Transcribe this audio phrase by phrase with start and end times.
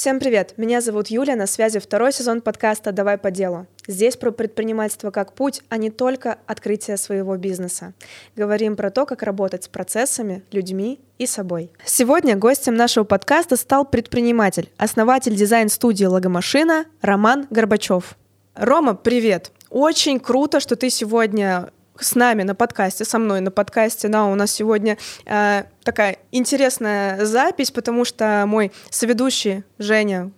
[0.00, 0.54] Всем привет!
[0.56, 3.66] Меня зовут Юля, на связи второй сезон подкаста «Давай по делу».
[3.86, 7.92] Здесь про предпринимательство как путь, а не только открытие своего бизнеса.
[8.34, 11.70] Говорим про то, как работать с процессами, людьми и собой.
[11.84, 18.16] Сегодня гостем нашего подкаста стал предприниматель, основатель дизайн-студии «Логомашина» Роман Горбачев.
[18.54, 19.52] Рома, привет!
[19.68, 21.68] Очень круто, что ты сегодня
[22.00, 24.08] с нами на подкасте, со мной на подкасте.
[24.08, 30.30] Да, у нас сегодня э, такая интересная запись, потому что мой соведущий Женя,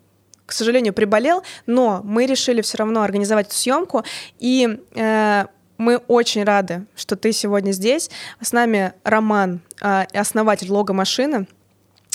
[0.47, 4.05] к сожалению, приболел, но мы решили все равно организовать эту съемку,
[4.39, 5.47] и э,
[5.79, 8.11] мы очень рады, что ты сегодня здесь.
[8.41, 11.47] С нами Роман, э, основатель лого-машины.
[11.47, 11.62] Э,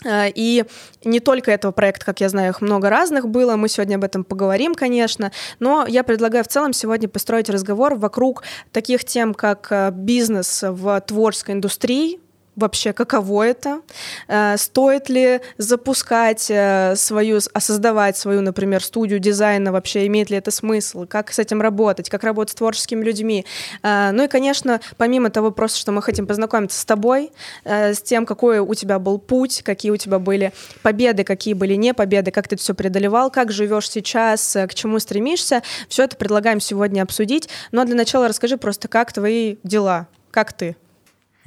[0.05, 0.65] и
[1.03, 4.23] не только этого проекта, как я знаю, их много разных было, мы сегодня об этом
[4.23, 9.89] поговорим, конечно, но я предлагаю в целом сегодня построить разговор вокруг таких тем, как э,
[9.91, 12.19] бизнес в творческой индустрии,
[12.57, 13.81] вообще, каково это,
[14.27, 20.37] э, стоит ли запускать э, свою, а создавать свою, например, студию дизайна, вообще имеет ли
[20.37, 23.45] это смысл, как с этим работать, как работать с творческими людьми.
[23.83, 27.31] Э, ну и, конечно, помимо того просто, что мы хотим познакомиться с тобой,
[27.63, 31.93] с тем, какой у тебя был путь, какие у тебя были победы, какие были не
[31.93, 36.59] победы, как ты это все преодолевал, как живешь сейчас, к чему стремишься, все это предлагаем
[36.59, 37.49] сегодня обсудить.
[37.71, 40.75] Но для начала расскажи просто, как твои дела, как ты?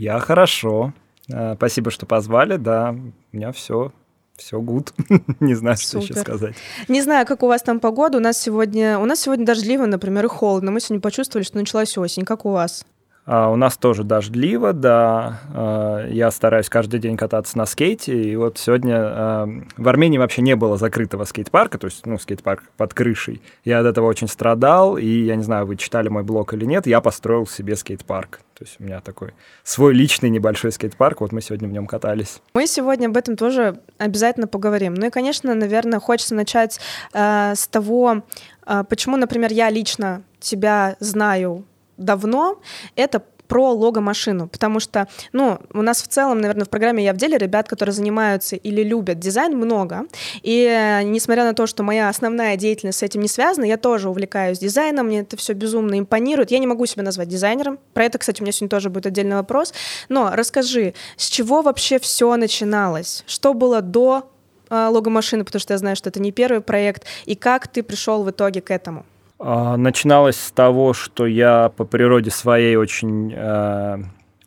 [0.00, 0.94] Я хорошо.
[1.30, 2.56] Э, спасибо, что позвали.
[2.56, 2.96] Да,
[3.32, 3.92] у меня все
[4.36, 4.94] все гуд.
[5.40, 6.56] не знаю, что еще сказать.
[6.88, 8.16] Не знаю, как у вас там погода.
[8.16, 10.70] У нас сегодня, у нас сегодня дождливо, например, и холодно.
[10.70, 12.24] Мы сегодня почувствовали, что началась осень.
[12.24, 12.86] Как у вас?
[13.26, 15.40] А, у нас тоже дождливо, да.
[15.54, 18.20] А, я стараюсь каждый день кататься на скейте.
[18.20, 22.64] И вот сегодня а, в Армении вообще не было закрытого скейт-парка, то есть, ну, скейт-парк
[22.76, 23.42] под крышей.
[23.64, 26.86] Я от этого очень страдал, и я не знаю, вы читали мой блог или нет,
[26.86, 28.40] я построил себе скейт-парк.
[28.58, 29.32] То есть у меня такой
[29.64, 32.42] свой личный небольшой скейт-парк, вот мы сегодня в нем катались.
[32.52, 34.94] Мы сегодня об этом тоже обязательно поговорим.
[34.94, 36.78] Ну и, конечно, наверное, хочется начать
[37.14, 38.22] э, с того,
[38.66, 41.64] э, почему, например, я лично тебя знаю
[42.00, 42.60] давно,
[42.96, 47.16] это про лого-машину, потому что, ну, у нас в целом, наверное, в программе «Я в
[47.16, 50.04] деле» ребят, которые занимаются или любят дизайн, много,
[50.42, 54.08] и э, несмотря на то, что моя основная деятельность с этим не связана, я тоже
[54.08, 58.18] увлекаюсь дизайном, мне это все безумно импонирует, я не могу себя назвать дизайнером, про это,
[58.18, 59.74] кстати, у меня сегодня тоже будет отдельный вопрос,
[60.08, 64.30] но расскажи, с чего вообще все начиналось, что было до
[64.68, 68.22] э, лого-машины, потому что я знаю, что это не первый проект, и как ты пришел
[68.22, 69.04] в итоге к этому?
[69.42, 73.98] А, начиналось с того, что я по природе своей очень э,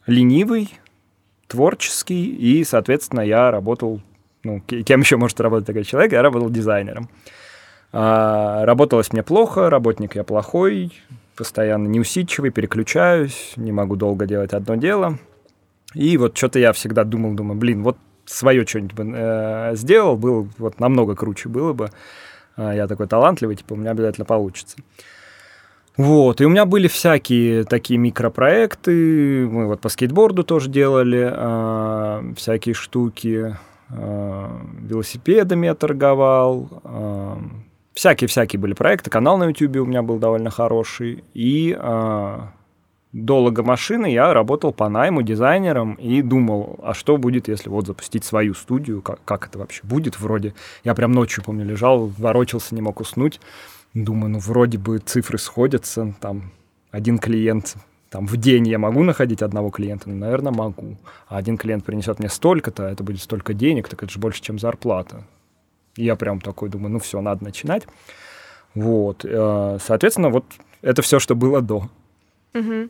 [0.06, 0.70] ленивый,
[1.48, 4.02] творческий, и, соответственно, я работал,
[4.44, 7.10] ну, кем еще может работать такой человек, я работал дизайнером.
[7.92, 10.94] А, работалось мне плохо, работник я плохой,
[11.36, 15.18] постоянно неусидчивый, переключаюсь, не могу долго делать одно дело.
[15.96, 20.48] И вот что-то я всегда думал, думаю, блин, вот свое что-нибудь бы э, сделал, было
[20.60, 21.90] вот намного круче было бы.
[22.56, 24.78] А, я такой талантливый, типа, у меня обязательно получится.
[25.96, 32.34] Вот, и у меня были всякие такие микропроекты, мы вот по скейтборду тоже делали э,
[32.36, 33.56] всякие штуки,
[33.90, 34.48] э,
[34.80, 37.36] велосипедами я торговал, э,
[37.94, 41.78] всякие-всякие были проекты, канал на YouTube у меня был довольно хороший, и
[43.14, 48.26] до логомашины я работал по найму дизайнером и думал, а что будет, если вот запустить
[48.26, 50.56] свою студию, как, как это вообще будет вроде.
[50.84, 53.40] Я прям ночью, помню, лежал, ворочался, не мог уснуть.
[53.94, 56.52] Думаю, ну вроде бы цифры сходятся, там
[56.92, 57.76] один клиент
[58.10, 60.08] там в день я могу находить одного клиента?
[60.08, 60.98] Ну, наверное, могу.
[61.28, 64.60] А один клиент принесет мне столько-то, это будет столько денег, так это же больше, чем
[64.60, 65.24] зарплата.
[65.96, 67.88] И я прям такой думаю, ну все, надо начинать.
[68.76, 69.26] Вот.
[69.26, 70.46] Э, соответственно, вот
[70.84, 71.90] это все, что было до.
[72.54, 72.90] Угу.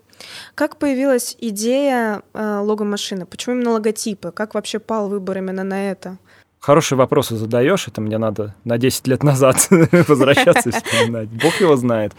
[0.56, 3.25] Как появилась идея э, лого-машины?
[3.25, 4.31] Почему именно логотипы?
[4.31, 6.18] Как вообще пал выбор именно на это?
[6.59, 9.68] Хорошие вопросы задаешь, это мне надо на 10 лет назад
[10.07, 11.29] возвращаться и вспоминать.
[11.29, 12.13] Бог его знает.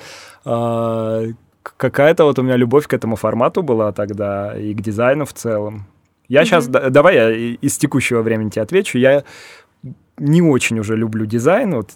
[0.45, 1.23] А,
[1.63, 5.87] какая-то вот у меня любовь к этому формату была тогда и к дизайну в целом.
[6.29, 8.99] Я сейчас, давай я из текущего времени тебе отвечу.
[8.99, 9.25] Я
[10.19, 11.75] не очень уже люблю дизайн.
[11.75, 11.91] Вот,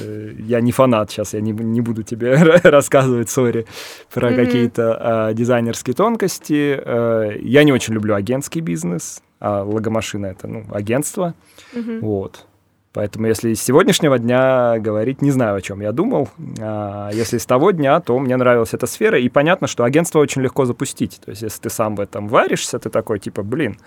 [0.00, 3.66] э, я не фанат сейчас, я не, не буду тебе рассказывать, сори,
[4.12, 4.36] про mm-hmm.
[4.36, 6.80] какие-то э, дизайнерские тонкости.
[6.84, 11.34] Э, я не очень люблю агентский бизнес, а логомашина это ну, агентство.
[11.74, 12.00] Mm-hmm.
[12.00, 12.46] Вот.
[12.92, 16.28] Поэтому если из сегодняшнего дня говорить, не знаю, о чем я думал.
[16.60, 19.18] А если с того дня, то мне нравилась эта сфера.
[19.18, 21.18] И понятно, что агентство очень легко запустить.
[21.24, 23.78] То есть если ты сам в этом варишься, ты такой типа, блин,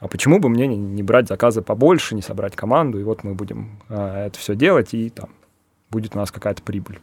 [0.00, 3.78] а почему бы мне не, брать заказы побольше, не собрать команду, и вот мы будем
[3.88, 5.28] а, это все делать, и там
[5.90, 6.98] будет у нас какая-то прибыль.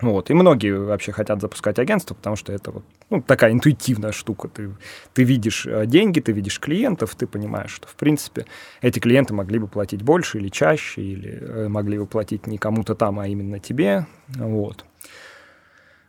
[0.00, 0.28] Вот.
[0.28, 4.48] И многие вообще хотят запускать агентство, потому что это вот ну, такая интуитивная штука.
[4.48, 4.70] Ты,
[5.12, 8.46] ты видишь э, деньги, ты видишь клиентов, ты понимаешь, что, в принципе,
[8.80, 12.94] эти клиенты могли бы платить больше или чаще, или э, могли бы платить не кому-то
[12.96, 14.06] там, а именно тебе.
[14.28, 14.84] Вот.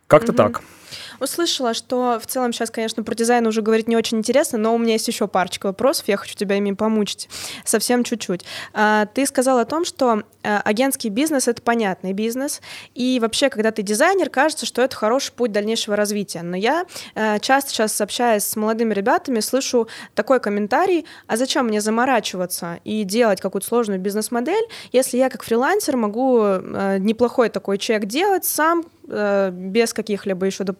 [0.08, 0.36] Как-то угу.
[0.36, 0.62] так.
[1.20, 4.78] Услышала, что в целом сейчас, конечно, про дизайн уже говорить не очень интересно, но у
[4.78, 7.28] меня есть еще парочка вопросов, я хочу тебя ими помучить
[7.64, 8.44] совсем чуть-чуть.
[8.72, 12.60] А, ты сказал о том, что а, агентский бизнес— это понятный бизнес,
[12.94, 16.42] и вообще, когда ты дизайнер, кажется, что это хороший путь дальнейшего развития.
[16.42, 16.84] Но я
[17.14, 23.04] а, часто сейчас, общаясь с молодыми ребятами, слышу такой комментарий, а зачем мне заморачиваться и
[23.04, 26.36] делать какую-то сложную бизнес-модель, если я как фрилансер могу
[26.98, 30.75] неплохой такой чек делать сам, Э, без каких-либо еще дополнительных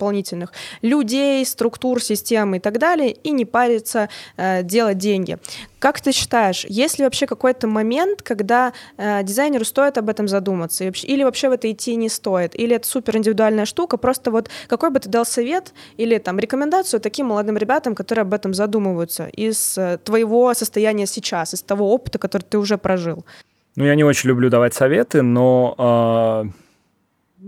[0.83, 5.39] людей, структур, систем и так далее, и не париться э, делать деньги.
[5.79, 10.85] Как ты считаешь, есть ли вообще какой-то момент, когда э, дизайнеру стоит об этом задуматься,
[10.85, 14.91] или вообще в это идти не стоит, или это супер индивидуальная штука, просто вот какой
[14.91, 19.77] бы ты дал совет или там рекомендацию таким молодым ребятам, которые об этом задумываются из
[19.79, 23.25] э, твоего состояния сейчас, из того опыта, который ты уже прожил?
[23.77, 26.45] Ну, я не очень люблю давать советы, но
[27.39, 27.47] э,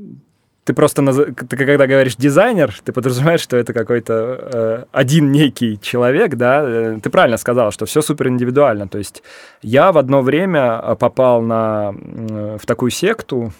[0.69, 1.17] ты просто, наз...
[1.17, 6.99] ты когда говоришь дизайнер, ты подразумеваешь, что это какой-то э, один некий человек, да, э,
[7.03, 9.23] ты правильно сказал, что все супер индивидуально, то есть
[9.63, 13.53] я в одно время э, попал на, в такую секту,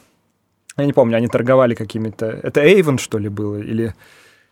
[0.77, 3.95] я не помню, они торговали какими-то, это Avon, что ли, было, или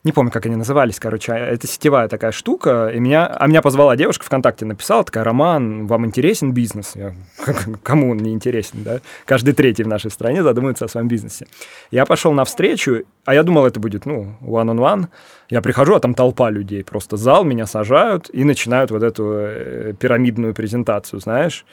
[0.06, 3.60] не помню, как они назывались, короче, а, это сетевая такая штука, и меня, а меня
[3.60, 6.92] позвала девушка ВКонтакте, написала, такая, Роман, вам интересен бизнес?
[6.94, 7.14] Я,
[7.82, 9.00] кому он не интересен, да?
[9.24, 11.48] Каждый третий в нашей стране задумывается о своем бизнесе.
[11.90, 14.76] Я пошел на встречу, а я думал, это будет, ну, one-on-one.
[14.76, 15.06] -on -one.
[15.50, 19.92] Я прихожу, а там толпа людей, просто зал, меня сажают и начинают вот эту э,
[19.98, 21.66] пирамидную презентацию, знаешь?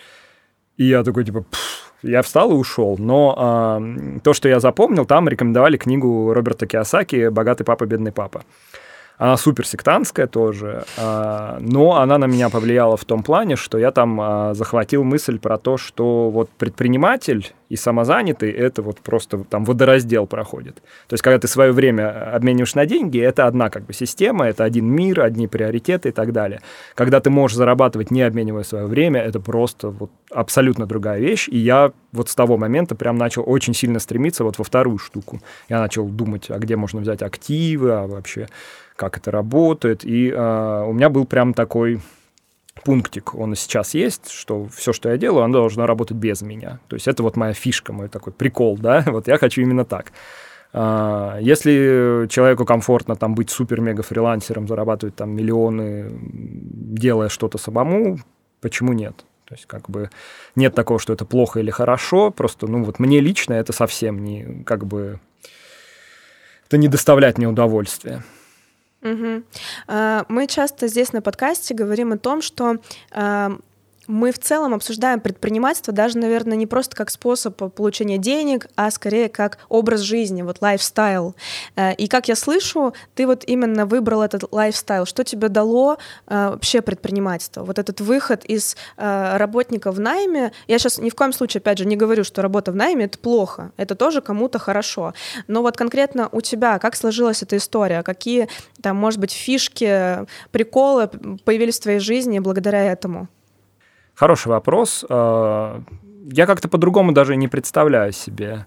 [0.77, 1.45] И я такой, типа,
[2.03, 2.95] я встал и ушел.
[2.99, 8.43] Но э, то, что я запомнил, там рекомендовали книгу Роберта Киосаки «Богатый папа, бедный папа».
[9.17, 13.91] Она супер сектантская тоже, а, но она на меня повлияла в том плане, что я
[13.91, 19.65] там а, захватил мысль про то, что вот предприниматель и самозанятый— это вот просто там
[19.65, 20.75] водораздел проходит.
[21.07, 24.63] То есть когда ты свое время обмениваешь на деньги, это одна как бы система, это
[24.63, 26.61] один мир, одни приоритеты и так далее.
[26.95, 31.47] Когда ты можешь зарабатывать, не обменивая свое время, это просто вот абсолютно другая вещь.
[31.49, 35.39] И я вот с того момента прям начал очень сильно стремиться вот во вторую штуку.
[35.69, 38.47] Я начал думать, а где можно взять активы, а вообще
[38.95, 40.05] как это работает.
[40.05, 41.99] И э, у меня был прям такой
[42.83, 46.79] пунктик, он сейчас есть, что все, что я делаю, оно должно работать без меня.
[46.87, 50.11] То есть это вот моя фишка, мой такой прикол, да, вот я хочу именно так.
[50.73, 58.19] А, если человеку комфортно там быть супер-мега-фрилансером, зарабатывать там миллионы, делая что-то самому,
[58.59, 59.23] почему нет?
[59.45, 60.09] То есть как бы
[60.55, 64.63] нет такого, что это плохо или хорошо, просто, ну вот мне лично это совсем не,
[64.65, 65.19] как бы,
[66.67, 68.23] это не доставляет мне удовольствия.
[69.03, 69.43] Угу.
[70.29, 72.77] Мы часто здесь на подкасте говорим о том, что
[73.11, 73.57] а,
[74.07, 79.29] мы в целом обсуждаем предпринимательство даже, наверное, не просто как способ получения денег, а скорее
[79.29, 81.35] как образ жизни, вот лайфстайл.
[81.75, 85.05] Э, и как я слышу, ты вот именно выбрал этот лайфстайл.
[85.05, 85.97] Что тебе дало
[86.27, 87.63] э, вообще предпринимательство?
[87.63, 90.51] Вот этот выход из э, работника в найме.
[90.67, 93.17] Я сейчас ни в коем случае, опять же, не говорю, что работа в найме— это
[93.17, 93.71] плохо.
[93.77, 95.13] Это тоже кому-то хорошо.
[95.47, 98.03] Но вот конкретно у тебя как сложилась эта история?
[98.03, 98.49] Какие
[98.81, 101.07] там, может быть, фишки, приколы
[101.45, 103.29] появились в твоей жизни благодаря этому?
[104.15, 105.05] Хороший вопрос.
[105.09, 105.81] А,
[106.31, 108.65] я как-то по-другому даже не представляю себе.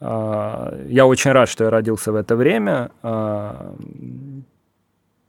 [0.00, 2.90] А, я очень рад, что я родился в это время.
[3.02, 3.74] А,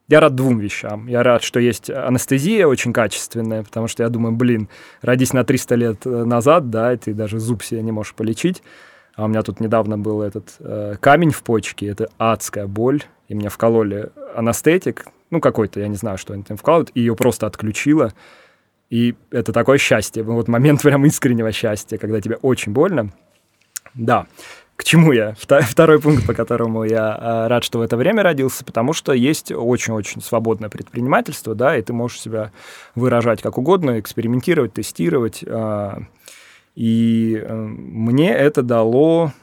[0.09, 1.07] я рад двум вещам.
[1.07, 4.67] Я рад, что есть анестезия очень качественная, потому что я думаю, блин,
[5.01, 8.61] родись на 300 лет назад, да, ты даже зуб себе не можешь полечить.
[9.15, 13.35] А у меня тут недавно был этот э, камень в почке, это адская боль, и
[13.35, 17.45] мне вкололи анестетик, ну какой-то, я не знаю, что они там вкалывают, и ее просто
[17.45, 18.13] отключило.
[18.93, 23.09] И это такое счастье, вот момент прям искреннего счастья, когда тебе очень больно.
[23.95, 24.27] Да,
[24.75, 25.33] к чему я?
[25.35, 29.51] Второй пункт, по которому я а, рад, что в это время родился, потому что есть
[29.51, 32.51] очень-очень свободное предпринимательство, да, и ты можешь себя
[32.93, 35.43] выражать как угодно, экспериментировать, тестировать.
[35.47, 35.97] А,
[36.75, 39.33] и э, мне это дало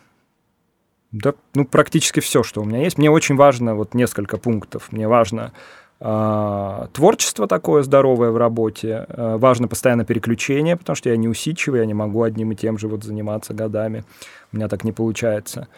[1.10, 2.98] да, ну, практически все, что у меня есть.
[2.98, 4.92] Мне очень важно вот несколько пунктов.
[4.92, 5.52] Мне важно
[6.00, 11.86] творчество такое здоровое в работе, а, важно постоянно переключение, потому что я не усидчивый, я
[11.86, 14.04] не могу одним и тем же вот заниматься годами,
[14.50, 15.68] у меня так не получается.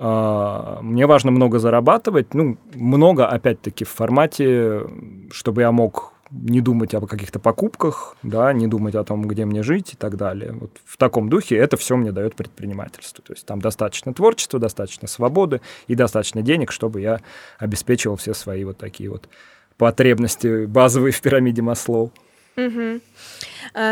[0.00, 4.86] А, мне важно много зарабатывать, ну, много, опять-таки, в формате,
[5.30, 9.62] чтобы я мог не думать о каких-то покупках, да, не думать о том, где мне
[9.62, 10.52] жить и так далее.
[10.52, 13.22] Вот в таком духе это все мне дает предпринимательство.
[13.24, 17.20] То есть там достаточно творчества, достаточно свободы и достаточно денег, чтобы я
[17.58, 19.28] обеспечивал все свои вот такие вот
[19.80, 22.12] потребности базовые в пирамиде Маслоу.
[22.66, 23.00] Угу.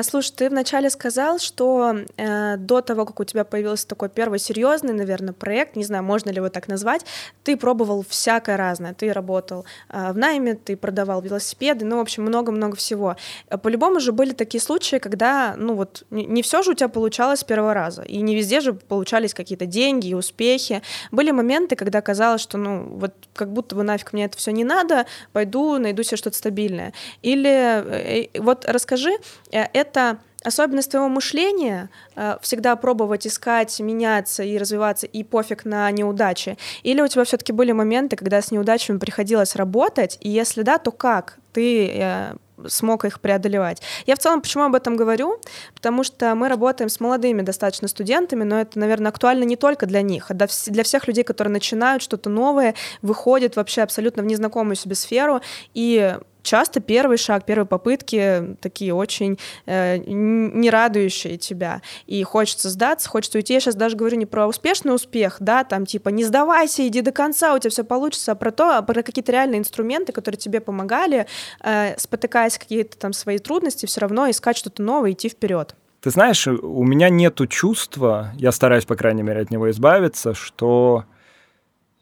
[0.03, 4.93] Слушай, ты вначале сказал, что э, до того, как у тебя появился такой первый серьезный,
[4.93, 7.05] наверное, проект, не знаю, можно ли его так назвать,
[7.45, 8.95] ты пробовал всякое разное.
[8.95, 13.17] Ты работал э, в найме, ты продавал велосипеды, ну, в общем, много-много всего.
[13.63, 17.45] По-любому же были такие случаи, когда, ну, вот, не, все же у тебя получалось с
[17.45, 20.83] первого раза, и не везде же получались какие-то деньги и успехи.
[21.13, 24.65] Были моменты, когда казалось, что, ну, вот, как будто бы нафиг мне это все не
[24.65, 26.93] надо, пойду, найду себе что-то стабильное.
[27.23, 29.13] Или э вот расскажи,
[29.53, 35.91] э, это особенность твоего мышления э, всегда пробовать искать, меняться и развиваться, и пофиг на
[35.91, 36.57] неудачи?
[36.83, 40.93] Или у тебя все-таки были моменты, когда с неудачами приходилось работать, и если да, то
[40.93, 42.35] как ты э,
[42.67, 43.83] смог их преодолевать.
[44.07, 45.41] Я в целом почему об этом говорю?
[45.75, 50.03] Потому что мы работаем с молодыми достаточно студентами, но это, наверное, актуально не только для
[50.03, 54.95] них, а для всех людей, которые начинают что-то новое, выходят вообще абсолютно в незнакомую себе
[54.95, 55.41] сферу,
[55.75, 61.83] и часто первый шаг, первые попытки такие очень э, не радующие тебя.
[62.07, 63.55] И хочется сдаться, хочется уйти.
[63.55, 67.13] Я сейчас даже говорю не про успешный успех, да, там типа не сдавайся, иди до
[67.13, 70.61] конца, у тебя все получится, а про то, а про какие-то реальные инструменты, которые тебе
[70.61, 71.27] помогали,
[71.63, 75.75] э, спотыкаясь какие-то там свои трудности, все равно искать что-то новое, идти вперед.
[76.01, 81.05] Ты знаешь, у меня нету чувства, я стараюсь, по крайней мере, от него избавиться, что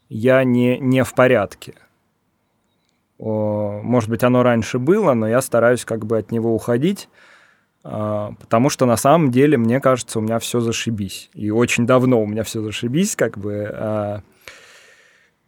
[0.09, 1.75] я не, не в порядке
[3.19, 7.09] может быть, оно раньше было, но я стараюсь как бы от него уходить,
[7.89, 11.31] а, потому что на самом деле, мне кажется, у меня все зашибись.
[11.35, 13.71] И очень давно у меня все зашибись, как бы.
[13.73, 14.23] А.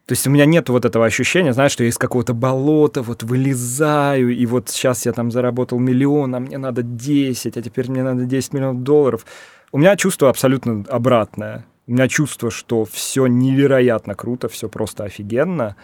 [0.06, 3.24] То есть у меня нет вот этого ощущения, знаешь, что я из какого-то болота вот
[3.24, 8.02] вылезаю, и вот сейчас я там заработал миллион, а мне надо 10, а теперь мне
[8.02, 9.26] надо 10 миллионов долларов.
[9.70, 11.66] У меня чувство абсолютно обратное.
[11.86, 15.76] У меня чувство, что все невероятно круто, все просто офигенно.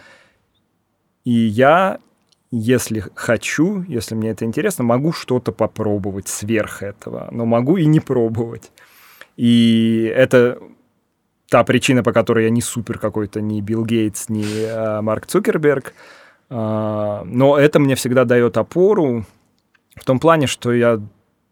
[1.25, 1.99] И я,
[2.51, 7.99] если хочу, если мне это интересно, могу что-то попробовать сверх этого, но могу и не
[7.99, 8.71] пробовать.
[9.35, 10.59] И это
[11.49, 15.93] та причина, по которой я не супер какой-то, ни Билл Гейтс, ни а, Марк Цукерберг.
[16.49, 19.25] А, но это мне всегда дает опору
[19.95, 21.01] в том плане, что я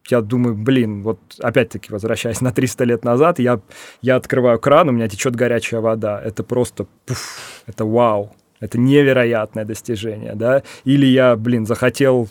[0.09, 3.61] я думаю, блин, вот опять-таки возвращаясь на 300 лет назад, я,
[4.01, 6.21] я открываю кран, у меня течет горячая вода.
[6.21, 7.37] Это просто, пуф,
[7.67, 8.35] это вау.
[8.63, 10.63] Это невероятное достижение, да.
[10.85, 12.29] Или я, блин, захотел,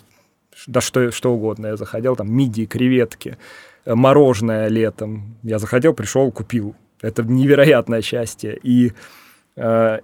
[0.66, 3.36] да что, что угодно, я захотел там мидии, креветки,
[3.84, 5.36] э, мороженое летом.
[5.42, 6.74] Я захотел, пришел, купил.
[7.02, 8.58] Это невероятное счастье.
[8.62, 8.94] И
[9.56, 9.98] э,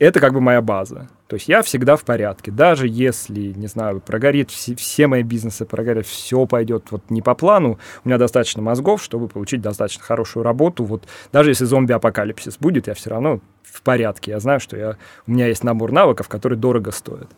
[0.00, 1.08] это как бы моя база.
[1.32, 2.50] То есть я всегда в порядке.
[2.50, 7.34] Даже если, не знаю, прогорит все, все мои бизнесы, прогорит, все пойдет вот не по
[7.34, 10.84] плану, у меня достаточно мозгов, чтобы получить достаточно хорошую работу.
[10.84, 14.32] Вот даже если зомби-апокалипсис будет, я все равно в порядке.
[14.32, 17.30] Я знаю, что я, у меня есть набор навыков, которые дорого стоят.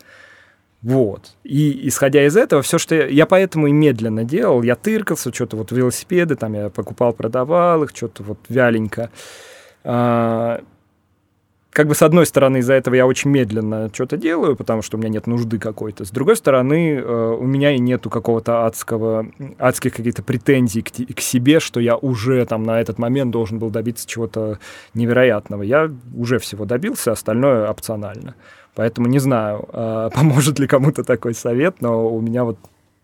[0.83, 1.37] Вот.
[1.45, 5.57] И исходя из этого, все, что я, я поэтому и медленно делал, я тыркался, что-то
[5.57, 9.11] вот велосипеды, там я покупал, продавал их, что-то вот вяленько.
[9.85, 10.63] А,
[11.75, 15.00] как бы с одной стороны из-за этого я очень медленно что-то делаю, потому что у
[15.00, 16.04] меня нет нужды какой-то.
[16.04, 19.26] С другой стороны, э, у меня и нету какого-то адского,
[19.59, 23.71] адских каких-то претензий к, к себе, что я уже там на этот момент должен был
[23.71, 24.61] добиться чего-то
[24.95, 25.62] невероятного.
[25.62, 28.37] Я уже всего добился, остальное опционально.
[28.76, 32.57] Поэтому не знаю, э, поможет ли кому-то такой совет, но у меня вот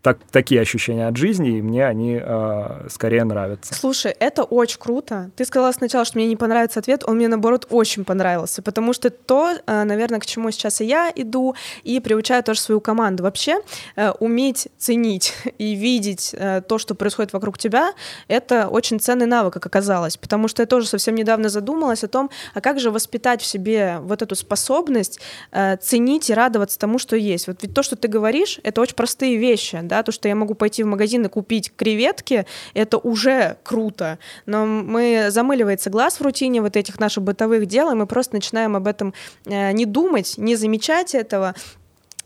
[0.03, 3.75] так, такие ощущения от жизни, и мне они э, скорее нравятся.
[3.75, 5.31] Слушай, это очень круто.
[5.37, 9.11] Ты сказала сначала, что мне не понравится ответ, он мне, наоборот, очень понравился, потому что
[9.11, 13.25] то, э, наверное, к чему сейчас и я иду, и приучаю тоже свою команду.
[13.25, 13.61] Вообще,
[13.97, 17.93] э, уметь ценить и видеть э, то, что происходит вокруг тебя,
[18.29, 22.31] это очень ценный навык, как оказалось, потому что я тоже совсем недавно задумалась о том,
[22.55, 25.21] а как же воспитать в себе вот эту способность
[25.53, 27.49] э, ценить и радоваться тому, что есть.
[27.49, 30.55] Вот ведь то, что ты говоришь, это очень простые вещи, да, то, что я могу
[30.55, 36.63] пойти в магазин и купить креветки, это уже круто, но мы замыливается глаз в рутине
[36.63, 39.13] вот этих наших бытовых дел, и мы просто начинаем об этом
[39.47, 41.55] э, не думать, не замечать этого,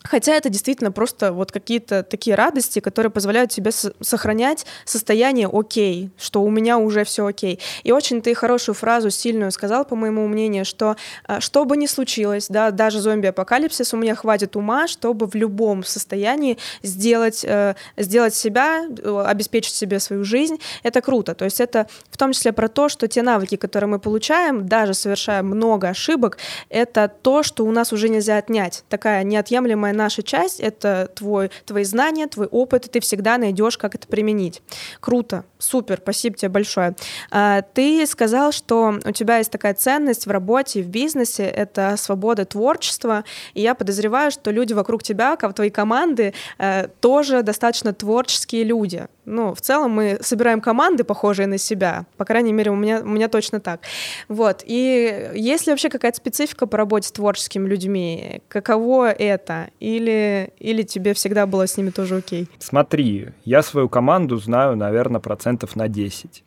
[0.04, 6.42] Хотя это действительно просто вот какие-то такие радости, которые позволяют тебе сохранять состояние окей, что
[6.42, 7.58] у меня уже все окей.
[7.84, 10.96] И очень ты хорошую фразу сильную сказал, по моему мнению, что
[11.26, 15.82] а, что бы ни случилось, да, даже зомби-апокалипсис, у меня хватит ума, чтобы в любом
[15.82, 20.60] состоянии сделать, э, сделать себя, э, обеспечить себе свою жизнь.
[20.82, 21.34] Это круто.
[21.34, 24.92] То есть это в том числе про то, что те навыки, которые мы получаем, даже
[24.92, 26.36] совершая много ошибок,
[26.68, 28.84] это то, что у нас уже нельзя отнять.
[28.90, 33.94] Такая неотъемлемая наша часть— это твой, твои знания, твой опыт, и ты всегда найдешь, как
[33.94, 34.62] это применить.
[35.00, 36.94] Круто, супер, спасибо тебе большое.
[37.30, 42.44] А, ты сказал, что у тебя есть такая ценность в работе в бизнесе— это свобода
[42.44, 43.24] творчества,
[43.54, 49.06] и я подозреваю, что люди вокруг тебя, как твои команды, э, тоже достаточно творческие люди.
[49.24, 52.06] Ну, в целом мы собираем команды, похожие на себя.
[52.16, 53.80] По крайней мере, у меня, у меня точно так.
[54.28, 54.62] Вот.
[54.66, 58.42] И есть ли вообще какая-то специфика по работе с творческими людьми?
[58.48, 59.70] Каково это?
[59.84, 62.48] Или, или тебе всегда было с ними тоже окей?
[62.58, 66.42] Смотри, я свою команду знаю, наверное, процентов на 10.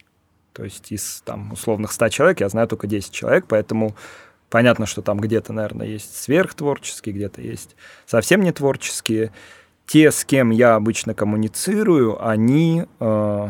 [0.53, 3.95] То есть из там условных 100 человек я знаю только 10 человек, поэтому
[4.49, 7.75] понятно, что там где-то, наверное, есть сверхтворческие, где-то есть
[8.07, 9.31] совсем не творческие
[9.85, 12.85] те, с кем я обычно коммуницирую, они...
[12.99, 13.49] Э,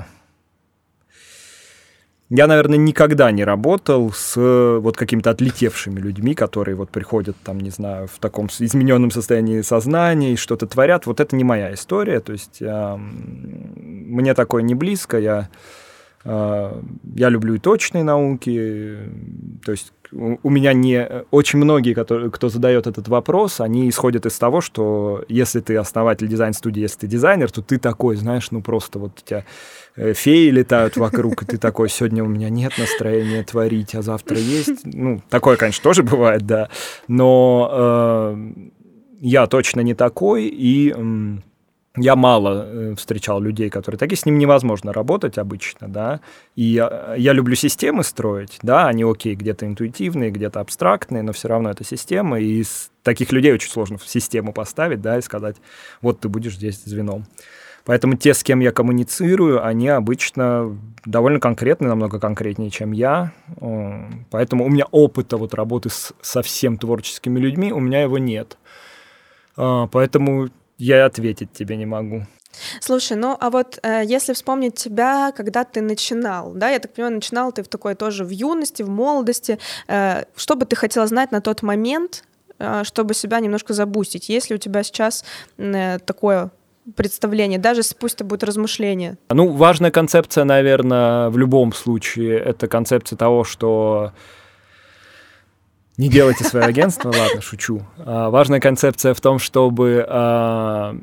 [2.30, 7.70] я, наверное, никогда не работал с вот какими-то отлетевшими людьми, которые вот приходят, там, не
[7.70, 11.06] знаю, в таком измененном состоянии сознания и что-то творят.
[11.06, 15.50] Вот это не моя история, то есть э, мне такое не близко, я,
[16.26, 16.82] э,
[17.16, 18.98] я люблю и точные науки,
[19.64, 21.06] то есть у меня не...
[21.32, 26.28] Очень многие, которые, кто задает этот вопрос, они исходят из того, что если ты основатель
[26.28, 29.44] дизайн-студии, если ты дизайнер, то ты такой, знаешь, ну просто вот у тебя э,
[29.98, 34.86] феи летают вокруг, и ты такой, сегодня у меня нет настроения творить, а завтра есть.
[34.86, 36.70] Ну, такое, конечно, тоже бывает, да.
[37.08, 38.38] Но э,
[39.22, 40.94] я точно не такой, и...
[40.96, 41.38] Э,
[42.00, 46.22] я мало э, встречал людей, которые такие, с ним невозможно работать обычно, да,
[46.56, 51.48] и я, я люблю системы строить, да, они окей, где-то интуитивные, где-то абстрактные, но все
[51.48, 52.64] равно это система, и
[53.02, 55.58] таких людей очень сложно в систему поставить, да, и сказать,
[56.02, 57.26] вот ты будешь здесь звеном.
[57.88, 63.32] Поэтому те, с кем я коммуницирую, они обычно довольно конкретные, намного конкретнее, чем я.
[64.30, 68.58] Поэтому у меня опыта вот работы с совсем творческими людьми, у меня его нет.
[69.56, 72.24] А, поэтому я ответить тебе не могу.
[72.82, 77.16] Слушай, ну а вот э, если вспомнить тебя, когда ты начинал, да, я так понимаю,
[77.16, 81.32] начинал ты в такой тоже в юности, в молодости, э, что бы ты хотела знать
[81.32, 82.26] на тот момент,
[82.60, 84.28] э, чтобы себя немножко забустить?
[84.28, 85.24] Есть ли у тебя сейчас
[85.58, 86.52] э, такое
[86.96, 89.18] представление, даже пусть это будет размышление?
[89.30, 94.14] Ну, важная концепция, наверное, в любом случае, это концепция того, что
[95.98, 97.82] не делайте свое агентство, ладно, шучу.
[97.98, 100.96] А, важная концепция в том, чтобы а,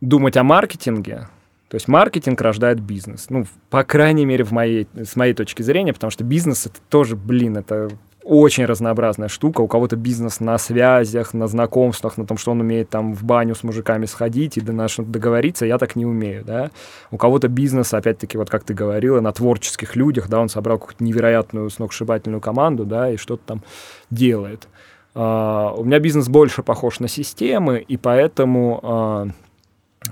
[0.00, 1.28] думать о маркетинге.
[1.68, 3.26] То есть маркетинг рождает бизнес.
[3.28, 7.14] Ну, по крайней мере, в моей, с моей точки зрения, потому что бизнес это тоже,
[7.14, 7.90] блин, это
[8.24, 9.60] очень разнообразная штука.
[9.60, 13.54] У кого-то бизнес на связях, на знакомствах, на том, что он умеет там в баню
[13.54, 15.66] с мужиками сходить и до нас договориться.
[15.66, 16.70] Я так не умею, да.
[17.10, 21.02] У кого-то бизнес, опять-таки, вот как ты говорила, на творческих людях, да, он собрал какую-то
[21.02, 23.62] невероятную сногсшибательную команду, да, и что-то там
[24.10, 24.68] делает.
[25.14, 29.30] Uh, у меня бизнес больше похож на системы, и поэтому uh,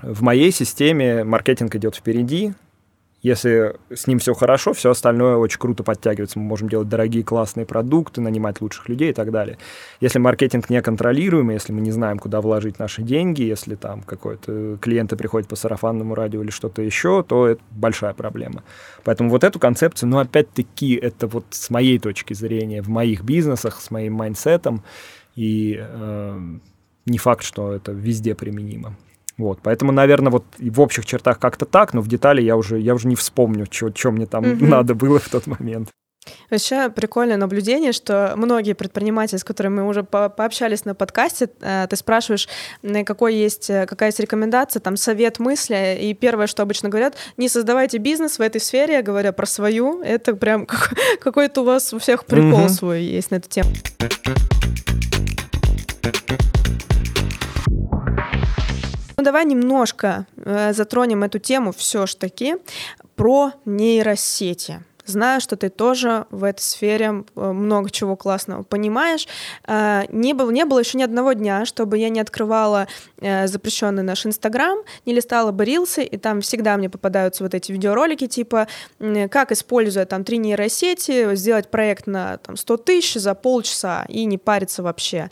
[0.01, 2.53] в моей системе маркетинг идет впереди,
[3.21, 6.37] если с ним все хорошо, все остальное очень круто подтягивается.
[6.37, 9.57] Мы можем делать дорогие классные продукты, нанимать лучших людей и так далее.
[10.01, 14.77] Если маркетинг не контролируемый, если мы не знаем, куда вложить наши деньги, если там какой-то
[14.79, 18.63] клиенты приходят по сарафанному радио или что-то еще, то это большая проблема.
[19.03, 23.81] Поэтому вот эту концепцию, ну опять-таки, это вот с моей точки зрения, в моих бизнесах,
[23.81, 24.83] с моим майндсетом,
[25.35, 26.39] и э,
[27.07, 28.95] не факт, что это везде применимо.
[29.37, 32.95] Вот, поэтому, наверное, вот в общих чертах как-то так, но в детали я уже, я
[32.95, 34.67] уже не вспомню, что мне там mm-hmm.
[34.67, 35.89] надо было в тот момент.
[36.49, 41.87] Вообще прикольное наблюдение, что многие предприниматели, с которыми мы уже по пообщались на подкасте, э,
[41.89, 42.47] ты спрашиваешь,
[43.05, 47.49] какой есть, э, какая есть рекомендация, там совет мысли, и первое, что обычно говорят, не
[47.49, 50.67] создавайте бизнес в этой сфере, говоря про свою, это прям
[51.19, 52.69] какой-то у вас у всех прикол mm-hmm.
[52.69, 53.69] свой есть на эту тему.
[59.27, 62.55] Давай немножко э, затронем эту тему все ж таки
[63.17, 64.79] про нейросети.
[65.05, 69.27] Знаю, что ты тоже в этой сфере э, много чего классного понимаешь.
[69.65, 72.87] Э, не, было, не было еще ни одного дня, чтобы я не открывала
[73.19, 77.73] э, запрещенный наш Инстаграм, не листала бы рилсы, и там всегда мне попадаются вот эти
[77.73, 78.67] видеоролики, типа,
[79.29, 84.37] как, используя там три нейросети, сделать проект на там, 100 тысяч за полчаса и не
[84.37, 85.29] париться вообще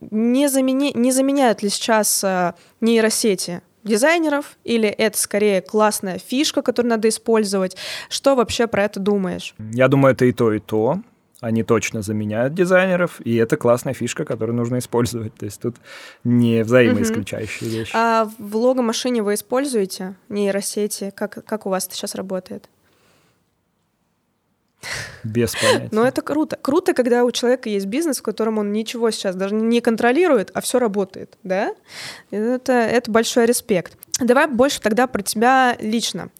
[0.00, 0.92] не, замени...
[0.94, 7.76] не заменяют ли сейчас э, нейросети дизайнеров, или это скорее классная фишка, которую надо использовать?
[8.08, 9.54] Что вообще про это думаешь?
[9.58, 11.00] Я думаю, это и то, и то.
[11.40, 15.34] Они точно заменяют дизайнеров, и это классная фишка, которую нужно использовать.
[15.34, 15.76] То есть тут
[16.24, 17.78] не взаимоисключающие угу.
[17.78, 17.92] вещи.
[17.94, 21.12] А в логомашине вы используете нейросети?
[21.14, 22.68] Как, как у вас это сейчас работает?
[25.24, 25.88] Без понятия.
[25.90, 26.56] Но это круто.
[26.60, 30.60] Круто, когда у человека есть бизнес, в котором он ничего сейчас даже не контролирует, а
[30.60, 31.74] все работает, да?
[32.30, 33.96] Это, это большой респект.
[34.20, 36.30] Давай больше тогда про тебя лично.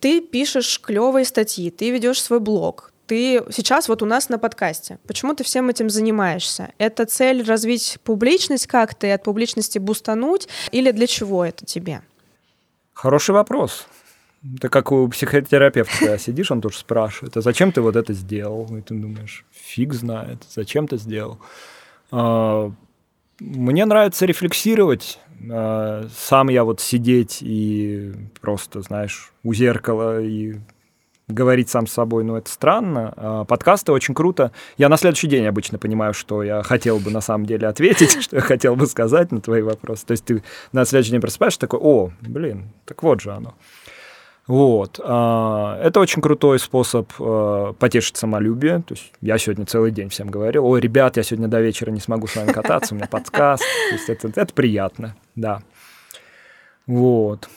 [0.00, 4.98] Ты пишешь клевые статьи, ты ведешь свой блог, ты сейчас вот у нас на подкасте.
[5.06, 6.72] Почему ты всем этим занимаешься?
[6.76, 10.46] Это цель развить публичность как-то и от публичности бустануть?
[10.72, 12.02] Или для чего это тебе?
[12.92, 13.86] Хороший вопрос.
[14.56, 18.66] Это как у психотерапевта, когда сидишь, он тоже спрашивает, а зачем ты вот это сделал?
[18.76, 21.38] И ты думаешь, фиг знает, зачем ты сделал?
[22.12, 22.70] А,
[23.40, 25.18] мне нравится рефлексировать.
[25.50, 30.56] А, сам я вот сидеть и просто, знаешь, у зеркала и
[31.28, 33.12] говорить сам с собой, ну, это странно.
[33.16, 34.52] А подкасты очень круто.
[34.78, 38.36] Я на следующий день обычно понимаю, что я хотел бы на самом деле ответить, что
[38.36, 40.06] я хотел бы сказать на твои вопросы.
[40.06, 43.54] То есть ты на следующий день просыпаешься такой, о, блин, так вот же оно.
[44.48, 44.98] Вот.
[45.04, 48.82] А, это очень крутой способ а, потешить самолюбие.
[48.86, 52.00] То есть я сегодня целый день всем говорил, ой, ребят, я сегодня до вечера не
[52.00, 53.62] смогу с вами кататься, у меня подкаст.
[53.62, 55.60] То есть это, это приятно, да.
[56.86, 57.50] Вот.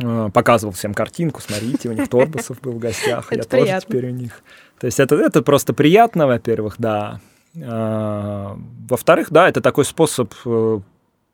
[0.00, 4.12] А, показывал всем картинку, смотрите, у них Торбусов был в гостях, я тоже теперь у
[4.12, 4.42] них.
[4.78, 7.20] То есть это, это просто приятно, во-первых, да.
[7.54, 10.80] Во-вторых, да, это такой способ э,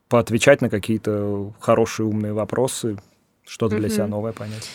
[0.08, 2.98] поотвечать на какие-то хорошие умные вопросы,
[3.48, 4.68] что-то для себя новое понять.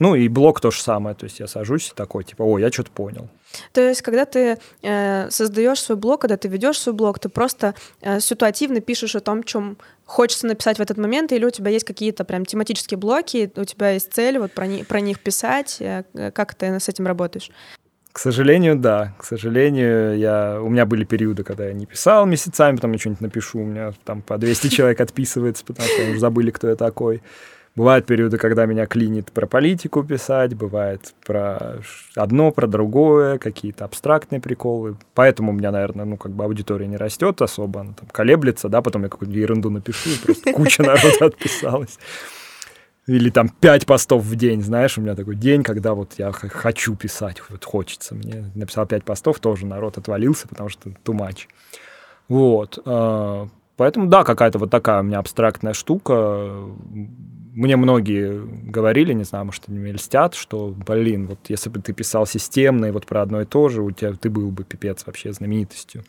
[0.00, 2.90] Ну и блог то же самое, то есть я сажусь такой, типа, о, я что-то
[2.90, 3.28] понял.
[3.72, 7.76] То есть, когда ты э, создаешь свой блог, когда ты ведешь свой блог, ты просто
[8.00, 11.84] э, ситуативно пишешь о том, чем хочется написать в этот момент, или у тебя есть
[11.84, 16.02] какие-то прям тематические блоки, у тебя есть цель вот про, них, про них писать, э,
[16.32, 17.50] как ты с этим работаешь?
[18.14, 19.12] К сожалению, да.
[19.18, 20.60] К сожалению, я...
[20.62, 23.92] у меня были периоды, когда я не писал месяцами, потом я что-нибудь напишу, у меня
[24.04, 27.22] там по 200 человек отписывается, потому что они забыли, кто я такой.
[27.74, 31.80] Бывают периоды, когда меня клинит про политику писать, бывает про
[32.14, 34.96] одно, про другое, какие-то абстрактные приколы.
[35.14, 38.80] Поэтому у меня, наверное, ну, как бы аудитория не растет особо, она там колеблется, да,
[38.80, 41.98] потом я какую-нибудь ерунду напишу, и просто куча народа отписалась.
[43.06, 46.96] Или там пять постов в день, знаешь, у меня такой день, когда вот я хочу
[46.96, 48.14] писать, вот хочется.
[48.14, 51.42] Мне написал пять постов, тоже народ отвалился, потому что much.
[52.28, 52.78] Вот.
[52.86, 56.64] А, поэтому, да, какая-то вот такая у меня абстрактная штука
[57.54, 61.92] мне многие говорили, не знаю, может, они мне льстят, что, блин, вот если бы ты
[61.92, 65.06] писал системно и вот про одно и то же, у тебя ты был бы пипец
[65.06, 66.02] вообще знаменитостью.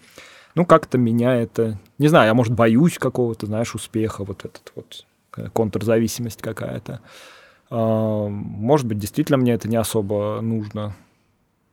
[0.56, 1.78] Ну, как-то меня это...
[1.98, 5.15] Не знаю, я, может, боюсь какого-то, знаешь, успеха, вот этот вот э,
[5.54, 7.02] контрзависимость какая-то.
[7.70, 10.96] А, может быть, действительно мне это не особо нужно.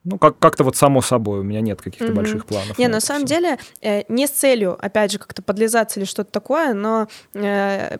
[0.05, 2.15] Ну, как- как-то вот само собой, у меня нет каких-то mm-hmm.
[2.15, 2.77] больших планов.
[2.77, 3.37] Не, на, на самом все.
[3.37, 7.99] деле, э, не с целью, опять же, как-то подлизаться или что-то такое, но э,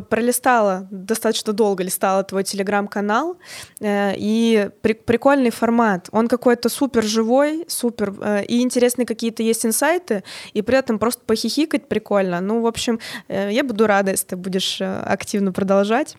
[0.00, 3.36] пролистала, достаточно долго листала твой телеграм-канал,
[3.80, 6.08] э, и при, прикольный формат.
[6.12, 11.22] Он какой-то супер живой, супер, э, и интересные какие-то есть инсайты, и при этом просто
[11.24, 12.40] похихикать прикольно.
[12.40, 16.16] Ну, в общем, э, я буду рада, если ты будешь э, активно продолжать.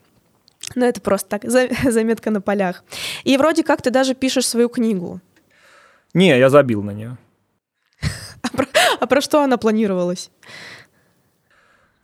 [0.73, 1.43] Но это просто так,
[1.91, 2.83] заметка на полях.
[3.23, 5.21] И вроде как ты даже пишешь свою книгу.
[6.13, 7.17] Не, я забил на нее.
[8.41, 8.65] а, про,
[8.99, 10.31] а про что она планировалась?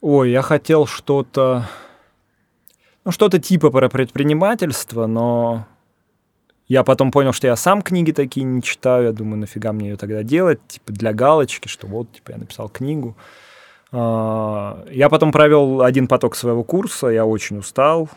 [0.02, 1.68] Ой, я хотел что-то...
[3.06, 5.66] Ну, что-то типа про предпринимательство, но
[6.68, 9.06] я потом понял, что я сам книги такие не читаю.
[9.06, 10.60] Я думаю, нафига мне ее тогда делать?
[10.68, 13.16] Типа для галочки, что вот, типа, я написал книгу.
[13.92, 18.10] А, я потом провел один поток своего курса, я очень устал,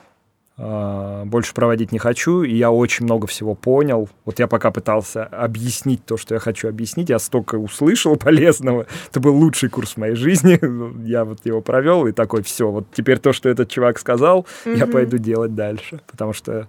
[0.56, 4.08] больше проводить не хочу, и я очень много всего понял.
[4.24, 8.86] Вот я пока пытался объяснить то, что я хочу объяснить, я столько услышал полезного.
[9.10, 10.60] Это был лучший курс в моей жизни.
[11.04, 14.76] Я вот его провел, и такой, все, вот теперь то, что этот чувак сказал, mm-hmm.
[14.76, 16.00] я пойду делать дальше.
[16.06, 16.68] Потому что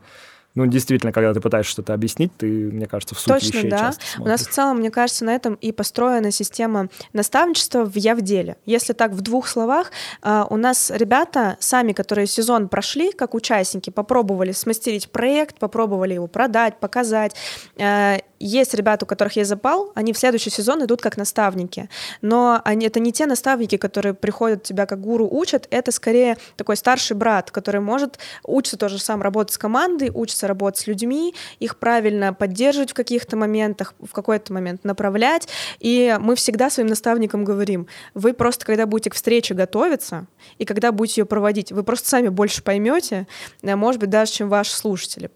[0.56, 3.78] ну, действительно, когда ты пытаешься что-то объяснить, ты, мне кажется, в суть Точно, вещей да.
[3.78, 4.26] часто смотришь.
[4.26, 8.22] У нас в целом, мне кажется, на этом и построена система наставничества в «Я в
[8.22, 8.56] деле».
[8.66, 9.92] Если так в двух словах,
[10.22, 16.28] а, у нас ребята сами, которые сезон прошли, как участники, попробовали смастерить проект, попробовали его
[16.28, 17.36] продать, показать,
[17.78, 21.90] а, есть ребята, у которых есть запал, они в следующий сезон идут как наставники.
[22.22, 26.76] Но они, это не те наставники, которые приходят тебя как гуру учат, это скорее такой
[26.76, 31.78] старший брат, который может учиться тоже сам работать с командой, учится работать с людьми, их
[31.78, 35.48] правильно поддерживать в каких-то моментах, в какой-то момент направлять.
[35.80, 40.26] И мы всегда своим наставникам говорим, вы просто, когда будете к встрече готовиться,
[40.58, 43.28] и когда будете ее проводить, вы просто сами больше поймете,
[43.62, 45.30] э, может быть, даже, чем ваши слушатели.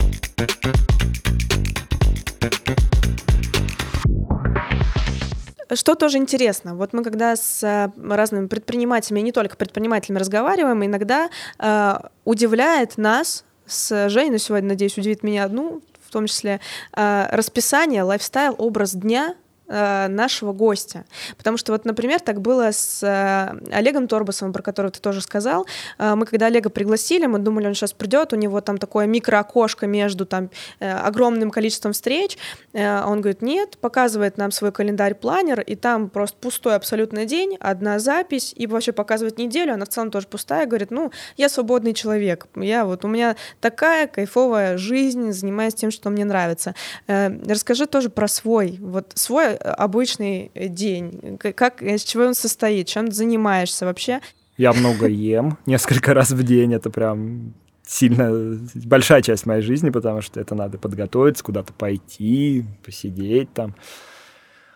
[5.74, 11.30] Что тоже интересно, вот мы когда с э, разными предпринимателями, не только предпринимателями разговариваем, иногда
[11.60, 16.60] э, удивляет нас с Женей, но сегодня, надеюсь, удивит меня одну, в том числе
[16.96, 19.36] э, расписание, лайфстайл, образ дня
[19.72, 21.06] Э, нашего гостя.
[21.38, 25.68] Потому что вот, например, так было с э, Олегом Торбасовым, про которого ты тоже сказал.
[26.00, 29.86] Э, мы когда Олега пригласили, мы думали, он сейчас придет, у него там такое микроокошко
[29.86, 32.38] между там огромным количеством встреч.
[32.74, 38.54] Он говорит, нет, показывает нам свой календарь-планер, и там просто пустой абсолютно день, одна запись,
[38.56, 42.86] и вообще показывает неделю, она в целом тоже пустая, говорит, ну, я свободный человек, я
[42.86, 46.76] вот, у меня такая кайфовая жизнь, занимаюсь тем, что мне нравится.
[47.08, 51.38] Расскажи тоже про свой, вот свой обычный день?
[51.38, 52.88] Как, из чего он состоит?
[52.88, 54.22] Чем ты занимаешься вообще?
[54.58, 56.74] Я много ем, несколько раз в день.
[56.74, 57.54] Это прям
[57.90, 63.74] сильно большая часть моей жизни, потому что это надо подготовиться, куда-то пойти, посидеть там.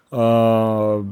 [0.09, 1.05] А,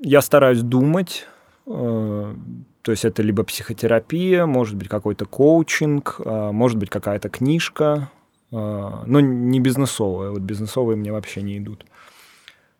[0.00, 1.26] я стараюсь думать,
[1.66, 2.34] а,
[2.82, 8.10] то есть это либо психотерапия, может быть какой-то коучинг, а, может быть какая-то книжка,
[8.52, 10.30] но не бизнесовая.
[10.30, 11.84] Вот бизнесовые мне вообще не идут.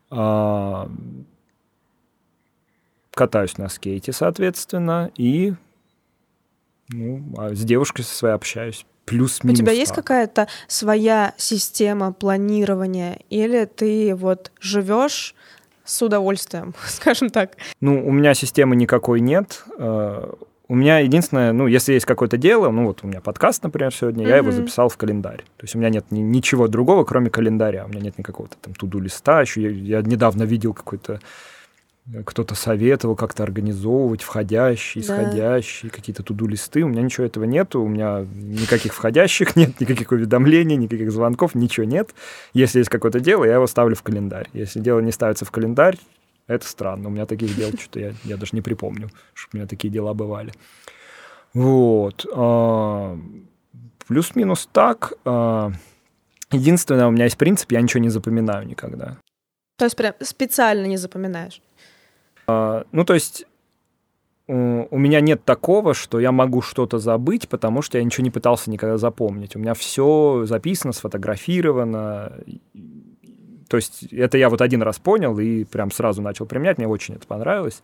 [0.09, 0.89] А,
[3.11, 5.53] катаюсь на скейте, соответственно, и
[6.89, 8.85] ну, а с девушкой со своей общаюсь.
[9.05, 9.59] Плюс-минус.
[9.59, 15.33] У тебя есть какая-то своя система планирования, или ты вот живешь
[15.85, 17.55] с удовольствием, скажем так?
[17.79, 19.63] Ну, у меня системы никакой нет.
[20.69, 24.25] У меня единственное, ну, если есть какое-то дело, ну, вот у меня подкаст, например, сегодня,
[24.25, 24.29] mm-hmm.
[24.29, 25.43] я его записал в календарь.
[25.57, 27.85] То есть у меня нет ни, ничего другого, кроме календаря.
[27.85, 29.41] У меня нет никакого-то там туду-листа.
[29.41, 31.21] Еще я, я недавно видел какой-то
[32.13, 35.95] э, кто-то советовал как-то организовывать входящие, исходящие, да.
[35.95, 36.83] какие-то туду-листы.
[36.83, 41.85] У меня ничего этого нету, у меня никаких входящих нет, никаких уведомлений, никаких звонков, ничего
[41.85, 42.13] нет.
[42.53, 44.49] Если есть какое-то дело, я его ставлю в календарь.
[44.51, 45.97] Если дело не ставится в календарь,
[46.47, 47.09] это странно.
[47.09, 50.13] У меня таких дел что-то я, я даже не припомню, что у меня такие дела
[50.13, 50.53] бывали.
[51.53, 52.25] Вот.
[52.33, 53.17] А,
[54.07, 55.13] плюс-минус так.
[55.25, 55.71] А,
[56.51, 59.17] единственное, у меня есть принцип, я ничего не запоминаю никогда.
[59.77, 61.61] То есть прям специально не запоминаешь?
[62.47, 63.45] А, ну, то есть
[64.49, 68.71] у меня нет такого, что я могу что-то забыть, потому что я ничего не пытался
[68.71, 69.57] никогда запомнить.
[69.57, 72.31] У меня все записано, сфотографировано,
[73.67, 77.15] то есть это я вот один раз понял и прям сразу начал применять, мне очень
[77.15, 77.81] это понравилось.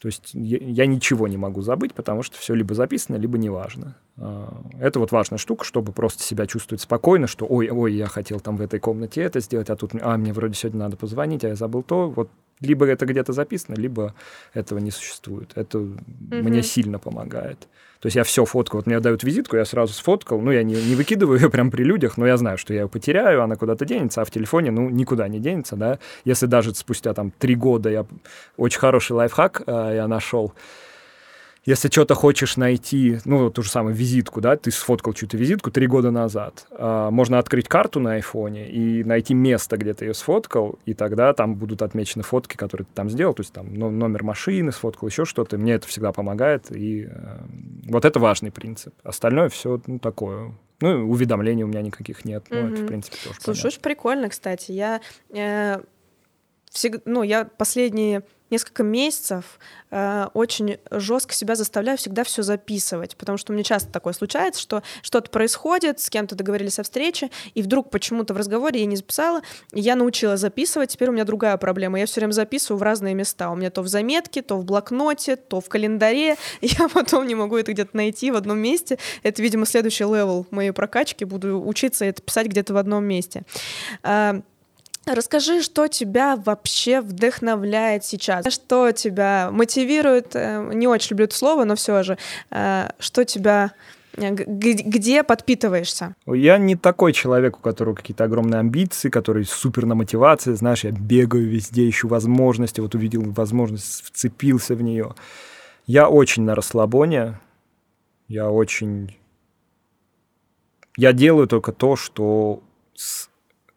[0.00, 3.96] То есть я, ничего не могу забыть, потому что все либо записано, либо неважно.
[4.16, 8.40] А, это вот важная штука, чтобы просто себя чувствовать спокойно, что ой, ой, я хотел
[8.40, 11.48] там в этой комнате это сделать, а тут, а мне вроде сегодня надо позвонить, а
[11.48, 12.08] я забыл то.
[12.08, 14.14] Вот либо это где-то записано, либо
[14.54, 15.52] этого не существует.
[15.54, 16.42] Это mm-hmm.
[16.42, 17.68] мне сильно помогает.
[18.00, 18.80] То есть я все фоткаю.
[18.80, 20.40] Вот мне дают визитку, я сразу сфоткал.
[20.40, 22.88] Ну, я не, не выкидываю ее прям при людях, но я знаю, что я ее
[22.88, 25.98] потеряю, она куда-то денется, а в телефоне, ну, никуда не денется, да.
[26.24, 28.06] Если даже спустя там три года я
[28.56, 30.54] очень хороший лайфхак э, я нашел,
[31.64, 35.86] если что-то хочешь найти, ну, ту же самую визитку, да, ты сфоткал чью-то визитку три
[35.86, 40.78] года назад, а, можно открыть карту на айфоне и найти место, где ты ее сфоткал,
[40.86, 44.72] и тогда там будут отмечены фотки, которые ты там сделал, то есть там номер машины
[44.72, 45.58] сфоткал, еще что-то.
[45.58, 47.38] Мне это всегда помогает, и э,
[47.84, 48.94] вот это важный принцип.
[49.02, 52.44] Остальное все, ну, такое, ну, уведомлений у меня никаких нет.
[52.48, 52.72] Ну, mm-hmm.
[52.72, 53.82] это, в принципе, тоже Слушай, понятно.
[53.82, 54.72] прикольно, кстати.
[54.72, 55.80] Я, э,
[56.70, 59.58] всегда, ну, я последние несколько месяцев
[59.90, 64.82] э, очень жестко себя заставляю всегда все записывать, потому что мне часто такое случается, что
[65.02, 69.42] что-то происходит, с кем-то договорились о встрече, и вдруг почему-то в разговоре я не записала,
[69.72, 73.14] и я научилась записывать, теперь у меня другая проблема, я все время записываю в разные
[73.14, 77.34] места, у меня то в заметке, то в блокноте, то в календаре, я потом не
[77.34, 82.04] могу это где-то найти в одном месте, это, видимо, следующий level моей прокачки, буду учиться
[82.04, 83.44] это писать где-то в одном месте.
[84.02, 84.40] Э,
[85.06, 91.64] Расскажи, что тебя вообще вдохновляет сейчас, что тебя мотивирует, э, не очень люблю это слово,
[91.64, 92.18] но все же,
[92.50, 93.72] э, что тебя
[94.16, 96.14] э, где подпитываешься?
[96.26, 100.90] Я не такой человек, у которого какие-то огромные амбиции, который супер на мотивации, знаешь, я
[100.90, 105.14] бегаю везде, ищу возможности, вот увидел возможность, вцепился в нее.
[105.86, 107.40] Я очень на расслабоне,
[108.28, 109.16] я очень...
[110.96, 112.62] Я делаю только то, что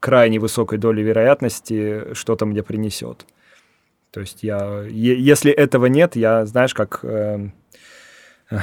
[0.04, 3.26] крайне высокой долей вероятности что-то мне принесет.
[4.12, 7.48] То есть я, если этого нет, я, знаешь, как э,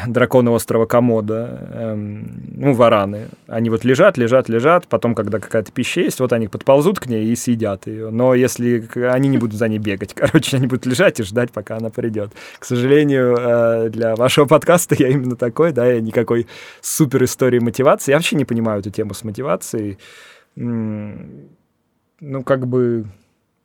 [0.06, 6.02] драконы острова Комода, э, ну, вараны, они вот лежат, лежат, лежат, потом, когда какая-то пища
[6.02, 8.10] есть, вот они подползут к ней и съедят ее.
[8.10, 11.78] Но если они не будут за ней бегать, короче, они будут лежать и ждать, пока
[11.78, 12.32] она придет.
[12.58, 16.46] К сожалению, э, для вашего подкаста я именно такой, да, я никакой
[16.82, 18.10] супер истории мотивации.
[18.12, 19.96] Я вообще не понимаю эту тему с мотивацией
[20.60, 23.06] ну, как бы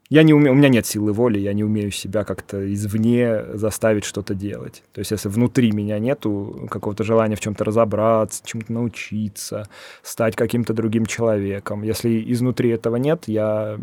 [0.10, 4.06] я не умею, у меня нет силы воли, я не умею себя как-то извне заставить
[4.06, 4.84] что-то делать.
[4.94, 9.68] То есть если внутри меня нету какого-то желания в чем-то разобраться, чему-то научиться,
[10.04, 13.80] стать каким-то другим человеком, если изнутри этого нет, я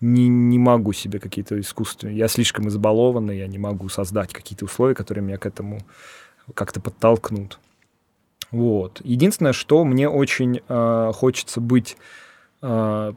[0.00, 2.16] не, не могу себе какие-то искусственные...
[2.16, 5.78] Я слишком избалованный, я не могу создать какие-то условия, которые меня к этому
[6.54, 7.60] как-то подтолкнут.
[8.50, 9.00] Вот.
[9.04, 11.96] Единственное, что мне очень э, хочется быть
[12.62, 13.12] э,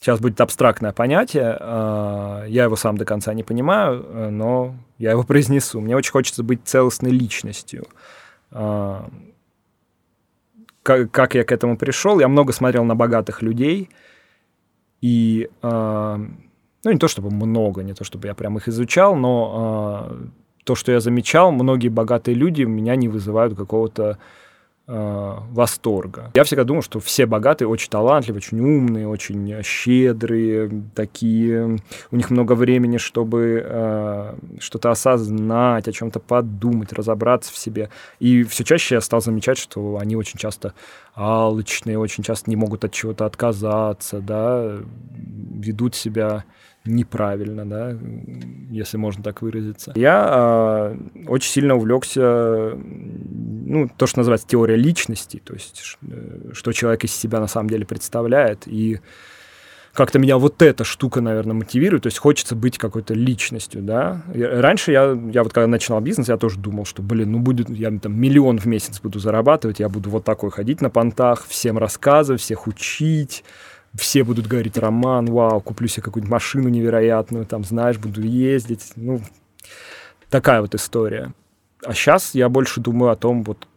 [0.00, 5.12] сейчас будет абстрактное понятие, а, я его сам до конца не понимаю, э, но я
[5.12, 5.80] его произнесу.
[5.80, 7.86] Мне очень хочется быть целостной личностью.
[8.50, 9.08] А,
[10.82, 12.18] как, я к этому пришел?
[12.18, 13.90] Я много смотрел на богатых людей,
[15.02, 16.18] и, а,
[16.84, 20.16] ну, не то чтобы много, не то чтобы я прям их изучал, но
[20.64, 24.18] то, что я замечал, многие богатые люди меня не вызывают какого-то
[24.88, 26.30] э, восторга.
[26.34, 31.78] Я всегда думал, что все богатые очень талантливые, очень умные, очень щедрые, такие,
[32.10, 37.90] у них много времени, чтобы э, что-то осознать, о чем-то подумать, разобраться в себе.
[38.18, 40.72] И все чаще я стал замечать, что они очень часто
[41.14, 44.78] алчные, очень часто не могут от чего-то отказаться, да,
[45.14, 46.44] ведут себя
[46.88, 47.96] неправильно, да,
[48.70, 49.92] если можно так выразиться.
[49.94, 56.72] Я э, очень сильно увлекся, ну, то, что называется теория личности, то есть э, что
[56.72, 59.00] человек из себя на самом деле представляет, и
[59.98, 64.22] как-то меня вот эта штука, наверное, мотивирует, то есть хочется быть какой-то личностью, да.
[64.32, 67.68] И раньше я, я вот когда начинал бизнес, я тоже думал, что, блин, ну будет,
[67.68, 71.78] я там миллион в месяц буду зарабатывать, я буду вот такой ходить на понтах, всем
[71.78, 73.42] рассказывать, всех учить,
[73.98, 78.92] все будут говорить, Роман, вау, куплю себе какую-нибудь машину невероятную, там, знаешь, буду ездить.
[78.96, 79.20] Ну,
[80.30, 81.32] такая вот история.
[81.84, 83.68] А сейчас я больше думаю о том, вот,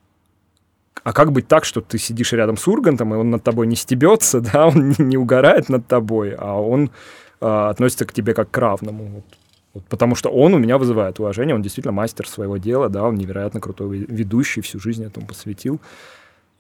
[1.04, 3.76] а как быть так, что ты сидишь рядом с Ургантом, и он над тобой не
[3.76, 6.92] стебется, да, он не, угорает над тобой, а он
[7.40, 9.06] а, относится к тебе как к равному.
[9.06, 9.26] Вот.
[9.74, 13.16] Вот, потому что он у меня вызывает уважение, он действительно мастер своего дела, да, он
[13.16, 15.80] невероятно крутой ведущий, всю жизнь этому посвятил.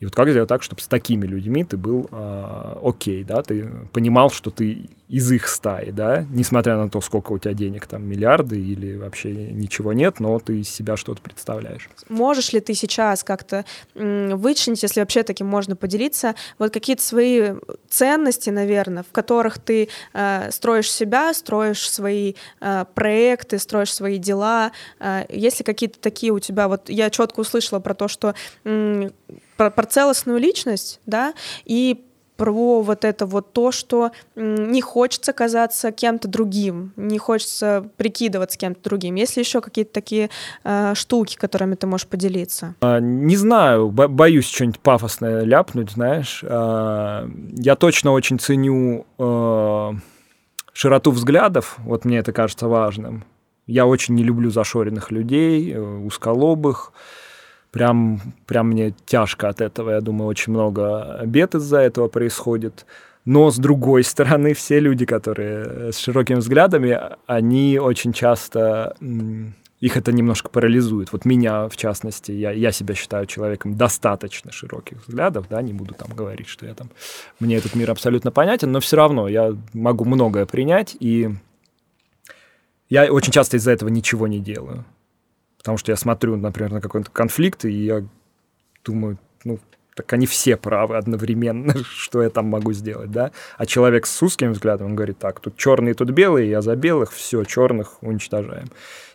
[0.02, 3.70] И вот как сделать так, чтобы с такими людьми ты был э, окей, да, ты
[3.94, 8.04] понимал, что ты из их стаи, да, несмотря на то, сколько у тебя денег, там,
[8.04, 11.88] миллиарды или вообще ничего нет, но ты из себя что-то представляешь.
[12.10, 17.52] Можешь ли ты сейчас как-то вычленить, если вообще таким можно поделиться, вот какие-то свои
[17.88, 24.72] ценности, наверное, в которых ты э, строишь себя, строишь свои э, проекты, строишь свои дела,
[25.00, 28.34] э, есть ли какие-то такие у тебя, вот я четко услышала про то, что
[29.62, 32.04] про, про целостную личность, да, и
[32.36, 38.82] про вот это вот то, что не хочется казаться кем-то другим, не хочется прикидываться кем-то
[38.82, 39.14] другим.
[39.14, 40.32] Есть ли еще какие-то такие
[40.64, 42.74] э, штуки, которыми ты можешь поделиться?
[42.82, 46.44] А, не знаю, бо- боюсь что-нибудь пафосное ляпнуть, знаешь.
[46.44, 49.94] А, я точно очень ценю а,
[50.74, 53.26] широту взглядов, вот мне это кажется важным.
[53.68, 56.94] Я очень не люблю зашоренных людей, э, узколобых
[57.72, 59.92] прям, прям мне тяжко от этого.
[59.92, 62.86] Я думаю, очень много бед из-за этого происходит.
[63.26, 68.96] Но с другой стороны, все люди, которые с широкими взглядами, они очень часто
[69.82, 71.12] их это немножко парализует.
[71.12, 75.96] Вот меня, в частности, я, я себя считаю человеком достаточно широких взглядов, да, не буду
[75.96, 76.92] там говорить, что я там,
[77.40, 81.32] мне этот мир абсолютно понятен, но все равно я могу многое принять, и
[82.90, 84.86] я очень часто из-за этого ничего не делаю.
[85.62, 88.04] Потому что я смотрю, например, на какой-то конфликт, и я
[88.84, 89.60] думаю, ну,
[89.96, 93.32] так они все правы одновременно, что я там могу сделать, да?
[93.58, 97.12] А человек с узким взглядом, он говорит, так, тут черные, тут белые, я за белых,
[97.12, 98.70] все, черных уничтожаем.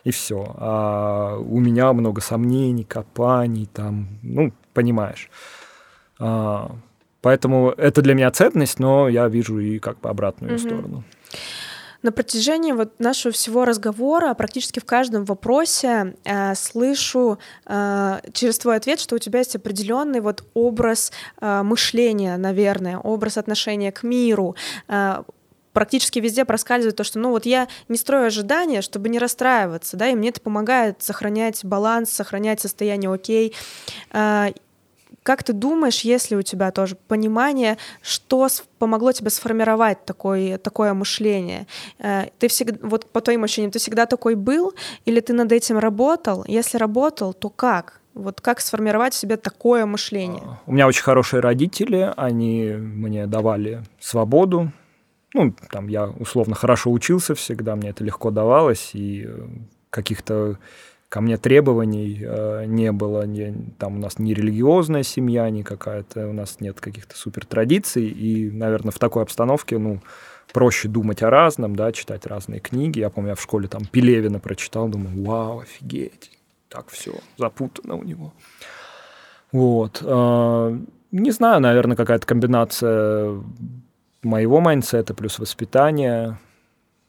[0.05, 0.55] И все.
[0.57, 5.29] А у меня много сомнений, копаний, там, ну, понимаешь.
[6.17, 6.71] А,
[7.21, 10.59] поэтому это для меня ценность, но я вижу и как бы обратную mm-hmm.
[10.59, 11.03] сторону.
[12.07, 18.77] На протяжении вот нашего всего разговора практически в каждом вопросе э, слышу э, через твой
[18.77, 24.55] ответ, что у тебя есть определенный вот образ э, мышления, наверное, образ отношения к миру.
[24.87, 25.23] Э,
[25.73, 30.07] практически везде проскальзывает то, что ну вот я не строю ожидания, чтобы не расстраиваться, да,
[30.07, 33.53] и мне это помогает сохранять баланс, сохранять состояние окей.
[35.27, 38.47] Как ты думаешь, если у тебя тоже понимание, что
[38.79, 41.67] помогло тебе сформировать такое, такое мышление?
[41.99, 45.79] Э, ты всегда, вот по твоим ощущениям, ты всегда такой был, или ты над этим
[45.79, 46.45] работал?
[46.47, 47.99] Если работал, то как?
[48.13, 50.43] Вот как сформировать в себе такое мышление?
[50.65, 54.71] У меня очень хорошие родители, они мне давали свободу.
[55.33, 59.47] Ну, там я условно хорошо учился всегда, мне это легко давалось, и э,
[59.89, 60.57] каких-то
[61.09, 66.27] ко мне требований э, не было, не, там у нас не религиозная семья, ни какая-то,
[66.27, 70.01] у нас нет каких-то супер традиций, и, наверное, в такой обстановке, ну,
[70.53, 72.99] проще думать о разном, да, читать разные книги.
[72.99, 76.31] Я помню, я в школе там Пелевина прочитал, думаю, вау, офигеть,
[76.69, 78.33] так все запутано у него.
[79.51, 80.01] Вот.
[80.03, 80.77] А,
[81.11, 83.41] не знаю, наверное, какая-то комбинация
[84.23, 86.39] моего майндсета плюс воспитания.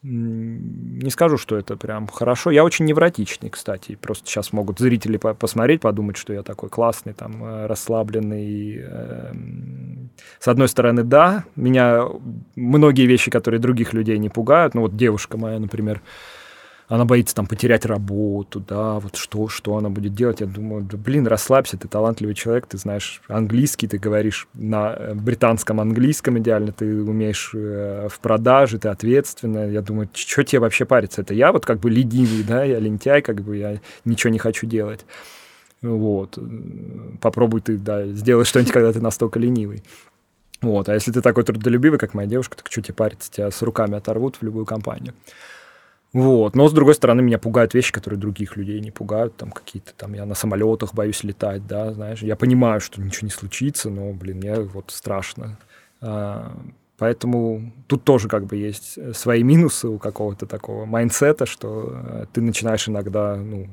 [0.03, 2.53] Не скажу, что это прям хорошо.
[2.53, 3.97] Я очень невротичный, кстати.
[3.97, 8.77] Просто сейчас могут зрители посмотреть, подумать, что я такой классный, там, э, расслабленный.
[8.81, 12.05] Эм, с одной стороны, да, меня
[12.55, 14.75] многие вещи, которые других людей не пугают.
[14.75, 16.01] Ну вот девушка моя, например,
[16.89, 20.41] она боится там потерять работу, да, вот что, что она будет делать.
[20.41, 25.15] Я думаю, да, блин, расслабься, ты талантливый человек, ты знаешь английский, ты говоришь на э,
[25.15, 29.71] британском английском идеально, ты умеешь э, в продаже, ты ответственная.
[29.71, 31.21] Я думаю, что тебе вообще париться?
[31.21, 34.67] Это я вот как бы ленивый, да, я лентяй, как бы я ничего не хочу
[34.67, 35.05] делать.
[35.83, 36.39] Вот.
[37.21, 39.83] Попробуй ты, да, сделать что-нибудь, когда ты настолько ленивый.
[40.63, 40.89] Вот.
[40.89, 43.31] А если ты такой трудолюбивый, как моя девушка, так что тебе париться?
[43.31, 45.13] Тебя с руками оторвут в любую компанию.
[46.13, 46.57] Вот.
[46.57, 49.37] Но, с другой стороны, меня пугают вещи, которые других людей не пугают.
[49.37, 52.23] Там какие-то там, я на самолетах боюсь летать, да, знаешь.
[52.23, 55.59] Я понимаю, что ничего не случится, но, блин, мне вот страшно.
[56.01, 56.57] А,
[56.97, 62.41] поэтому тут тоже как бы есть свои минусы у какого-то такого майнсета, что э, ты
[62.41, 63.69] начинаешь иногда, ну,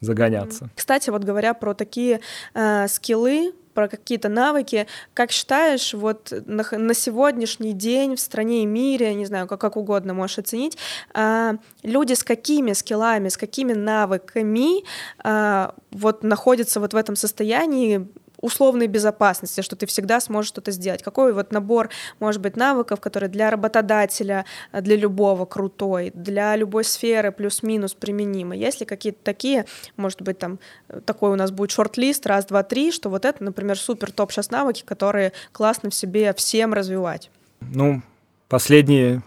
[0.00, 0.70] загоняться.
[0.74, 2.20] Кстати, вот говоря про такие
[2.54, 4.88] э, скиллы, про какие-то навыки.
[5.14, 9.76] Как считаешь, вот на, на сегодняшний день в стране и мире, не знаю, как, как
[9.76, 10.76] угодно можешь оценить,
[11.14, 11.52] э,
[11.84, 14.82] люди с какими скиллами, с какими навыками
[15.22, 18.08] э, вот находятся вот в этом состоянии
[18.40, 21.02] условной безопасности, что ты всегда сможешь что-то сделать.
[21.02, 27.32] Какой вот набор, может быть, навыков, которые для работодателя, для любого крутой, для любой сферы
[27.32, 28.56] плюс-минус применимы.
[28.56, 29.66] Есть ли какие-то такие,
[29.96, 30.58] может быть, там
[31.04, 34.82] такой у нас будет шорт-лист, раз, два, три, что вот это, например, супер топ-6 навыки,
[34.84, 37.30] которые классно в себе всем развивать?
[37.60, 38.02] Ну,
[38.48, 39.22] последние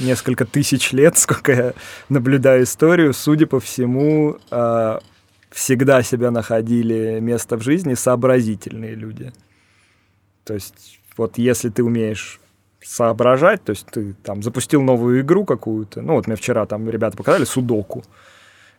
[0.00, 1.72] несколько тысяч лет, сколько я
[2.08, 5.00] наблюдаю историю, судя по всему, а,
[5.56, 9.32] всегда себя находили место в жизни сообразительные люди.
[10.44, 12.40] То есть вот если ты умеешь
[12.84, 17.16] соображать, то есть ты там запустил новую игру какую-то, ну вот мне вчера там ребята
[17.16, 18.04] показали судоку,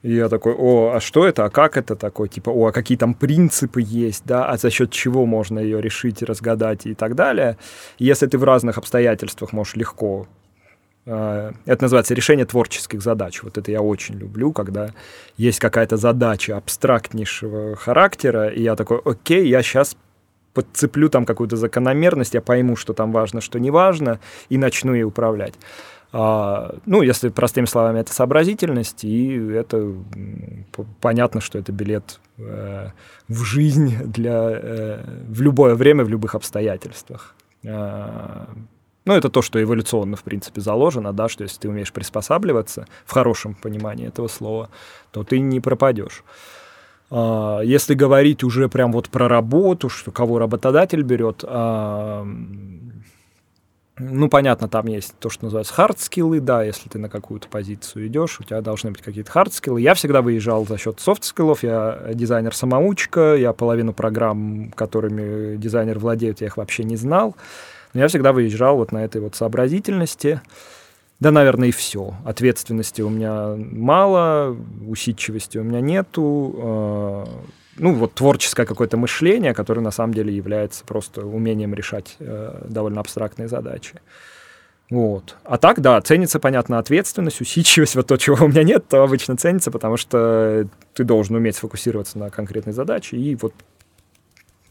[0.04, 2.96] и я такой, о, а что это, а как это такое, типа, о, а какие
[2.96, 7.58] там принципы есть, да, а за счет чего можно ее решить, разгадать и так далее.
[7.98, 10.28] Если ты в разных обстоятельствах можешь легко
[11.08, 13.42] это называется решение творческих задач.
[13.42, 14.90] Вот это я очень люблю, когда
[15.38, 19.96] есть какая-то задача абстрактнейшего характера, и я такой, окей, я сейчас
[20.54, 25.04] подцеплю там какую-то закономерность, я пойму, что там важно, что не важно, и начну ей
[25.04, 25.54] управлять.
[26.12, 29.94] А, ну, если простыми словами, это сообразительность, и это
[31.00, 32.90] понятно, что это билет э,
[33.28, 37.36] в жизнь для, э, в любое время, в любых обстоятельствах.
[39.08, 43.14] Ну, это то, что эволюционно, в принципе, заложено, да, что если ты умеешь приспосабливаться, в
[43.14, 44.70] хорошем понимании этого слова,
[45.12, 46.26] то ты не пропадешь.
[47.10, 52.28] А, если говорить уже прям вот про работу, что кого работодатель берет, а,
[53.98, 58.42] ну, понятно, там есть то, что называется хард-скиллы, да, если ты на какую-то позицию идешь,
[58.42, 59.80] у тебя должны быть какие-то хард-скиллы.
[59.80, 66.48] Я всегда выезжал за счет софт-скиллов, я дизайнер-самоучка, я половину программ, которыми дизайнер владеет, я
[66.48, 67.38] их вообще не знал.
[67.94, 70.42] Но я всегда выезжал вот на этой вот сообразительности.
[71.20, 72.14] Да, наверное, и все.
[72.26, 74.56] Ответственности у меня мало,
[74.88, 76.56] усидчивости у меня нету.
[76.58, 77.26] Э,
[77.78, 83.02] ну, вот творческое какое-то мышление, которое на самом деле является просто умением решать э, довольно
[83.02, 84.00] абстрактные задачи.
[84.90, 85.36] Вот.
[85.44, 89.36] А так, да, ценится, понятно, ответственность, усидчивость, вот то, чего у меня нет, то обычно
[89.36, 93.54] ценится, потому что ты должен уметь сфокусироваться на конкретной задаче и вот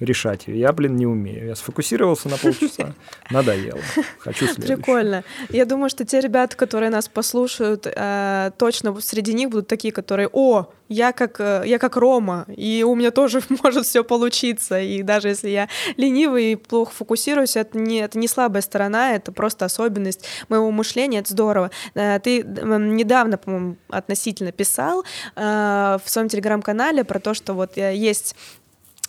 [0.00, 0.60] решать ее.
[0.60, 1.46] Я, блин, не умею.
[1.46, 2.94] Я сфокусировался на полчаса,
[3.30, 3.80] надоело.
[4.18, 4.74] Хочу следующий.
[4.74, 5.24] Прикольно.
[5.48, 10.28] Я думаю, что те ребята, которые нас послушают, э, точно среди них будут такие, которые,
[10.32, 14.78] о, я как, э, я как Рома, и у меня тоже может все получиться.
[14.80, 19.32] И даже если я ленивый и плохо фокусируюсь, это не, это не слабая сторона, это
[19.32, 21.70] просто особенность моего мышления, это здорово.
[21.94, 28.34] Э, ты недавно, по-моему, относительно писал в своем телеграм-канале про то, что вот есть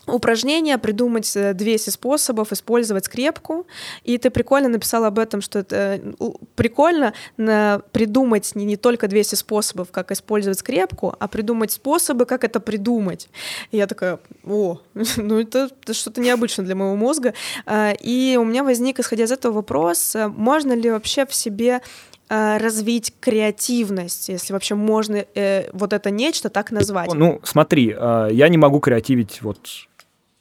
[0.08, 3.68] упражнение придумать 200 э, способов использовать скрепку,
[4.04, 6.14] и ты прикольно написал об этом, что это э,
[6.56, 12.60] прикольно придумать не, не только 200 способов, как использовать скрепку, а придумать способы, как это
[12.60, 13.30] придумать.
[13.72, 14.80] И я такая, о,
[15.18, 17.34] ну это, это что-то необычное для моего мозга.
[17.66, 21.82] А, и у меня возник, исходя из этого вопрос, э, можно ли вообще в себе
[22.30, 27.14] развить креативность, если вообще можно э, вот это нечто так назвать?
[27.14, 29.60] Ну, смотри, я не могу креативить вот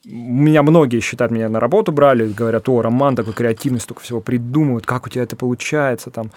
[0.07, 4.87] меня многие считают, меня на работу брали, говорят, о, Роман такой креативный, столько всего придумывает,
[4.87, 6.31] как у тебя это получается там.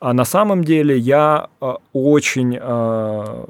[0.00, 3.46] А на самом деле я э, очень э,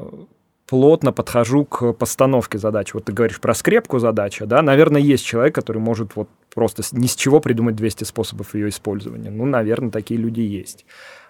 [0.66, 2.92] плотно подхожу к постановке задачи.
[2.94, 7.06] Вот ты говоришь про скрепку задачи, да, наверное, есть человек, который может вот просто ни
[7.06, 9.30] с чего придумать 200 способов ее использования.
[9.30, 10.84] Ну, наверное, такие люди есть.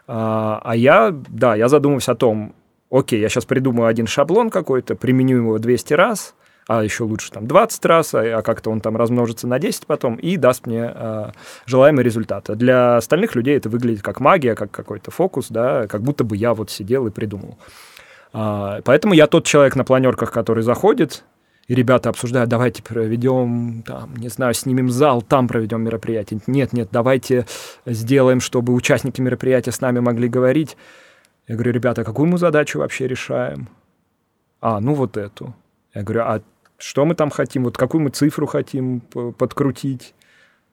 [0.06, 2.54] А, а я, да, я задумываюсь о том,
[2.90, 6.34] окей, я сейчас придумаю один шаблон какой-то, применю его 200 раз,
[6.66, 10.16] а еще лучше там 20 раз, а, а как-то он там размножится на 10 потом
[10.16, 11.32] и даст мне а,
[11.66, 12.48] желаемый результат.
[12.50, 16.36] А для остальных людей это выглядит как магия, как какой-то фокус, да, как будто бы
[16.36, 17.58] я вот сидел и придумал.
[18.32, 21.24] А, поэтому я тот человек на планерках, который заходит,
[21.66, 26.40] и ребята обсуждают, давайте проведем, там, не знаю, снимем зал, там проведем мероприятие.
[26.46, 27.46] Нет, нет, давайте
[27.86, 30.76] сделаем, чтобы участники мероприятия с нами могли говорить.
[31.46, 33.68] Я говорю, ребята, какую мы задачу вообще решаем?
[34.60, 35.54] А, ну вот эту.
[35.94, 36.42] Я говорю, а
[36.78, 40.14] что мы там хотим, вот какую мы цифру хотим подкрутить?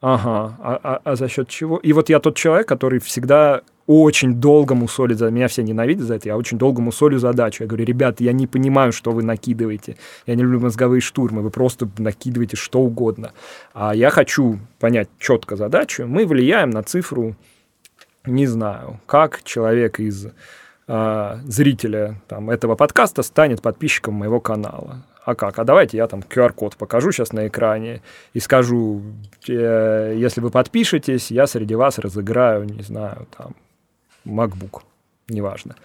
[0.01, 1.77] Ага, а, а, а за счет чего?
[1.77, 6.15] И вот я тот человек, который всегда очень долго мусолит за меня все ненавидят за
[6.15, 7.63] это, я очень долго мусолю задачу.
[7.63, 9.97] Я говорю, ребята, я не понимаю, что вы накидываете.
[10.25, 13.33] Я не люблю мозговые штурмы, вы просто накидываете что угодно.
[13.73, 16.07] А я хочу понять четко задачу.
[16.07, 17.35] Мы влияем на цифру,
[18.25, 20.27] не знаю, как человек из
[20.87, 25.59] э, зрителя там, этого подкаста станет подписчиком моего канала а как?
[25.59, 28.01] А давайте я там QR-код покажу сейчас на экране
[28.33, 29.01] и скажу,
[29.47, 33.55] э, если вы подпишетесь, я среди вас разыграю, не знаю, там,
[34.25, 34.81] MacBook,
[35.29, 35.75] неважно.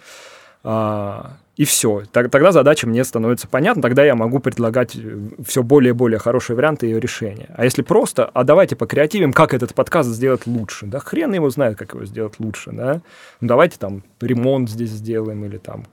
[0.63, 2.03] А, и все.
[2.11, 6.55] Тогда задача мне становится понятна, тогда я могу предлагать э, все более и более хорошие
[6.55, 7.49] варианты ее решения.
[7.55, 11.77] А если просто, а давайте покреативим, как этот подкаст сделать лучше, да хрен его знает,
[11.77, 13.01] как его сделать лучше, да,
[13.39, 15.85] ну давайте там ремонт здесь сделаем или там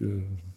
[0.00, 0.04] э,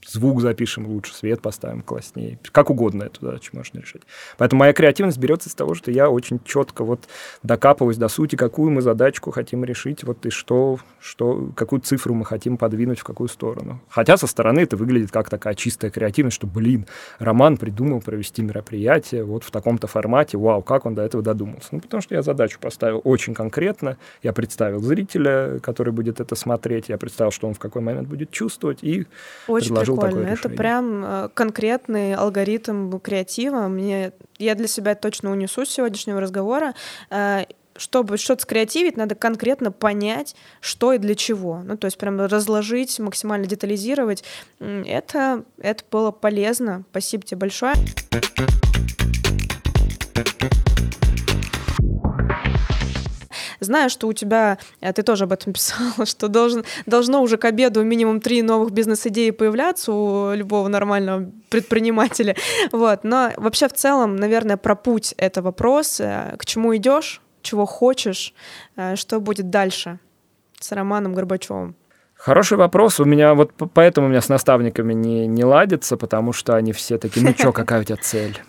[0.08, 2.39] звук запишем лучше, свет поставим класснее.
[2.52, 4.02] Как угодно эту задачу можно решить.
[4.38, 7.08] Поэтому моя креативность берется из того, что я очень четко вот
[7.43, 12.26] докапываюсь до сути, какую мы задачку хотим решить, вот и что, что, какую цифру мы
[12.26, 13.80] хотим подвинуть в какую сторону.
[13.89, 16.86] Хотя со стороны это выглядит как такая чистая креативность, что, блин,
[17.20, 21.70] Роман придумал провести мероприятие вот в таком-то формате, вау, как он до этого додумался.
[21.72, 26.89] Ну, потому что я задачу поставил очень конкретно, я представил зрителя, который будет это смотреть,
[26.89, 29.06] я представил, что он в какой момент будет чувствовать, и
[29.47, 30.36] очень предложил предложил прикольно.
[30.36, 33.68] такое Это прям э, конкретный алгоритм креатива.
[33.68, 36.74] Мне, я для себя точно унесу с сегодняшнего разговора
[37.10, 37.46] э,
[37.78, 41.62] чтобы что-то скреативить, надо конкретно понять, что и для чего.
[41.64, 44.24] Ну, то есть прям разложить, максимально детализировать.
[44.60, 46.84] Это, это было полезно.
[46.92, 47.74] Спасибо тебе большое.
[53.62, 57.45] Знаю, что у тебя, э, ты тоже об этом писала, что должен, должно уже к
[57.45, 62.36] обеду минимум три новых бизнес-идеи появляться у любого нормального предпринимателя.
[62.72, 63.03] Вот.
[63.03, 65.97] Но вообще в целом, наверное, про путь это вопрос.
[65.97, 68.34] К чему идешь, чего хочешь,
[68.76, 69.99] э, что будет дальше
[70.59, 71.76] с Романом Горбачевым?
[72.16, 72.99] Хороший вопрос.
[72.99, 76.97] У меня вот поэтому у меня с наставниками не, не ладится, потому что они все
[76.97, 78.39] такие, ну что, какая у тебя цель?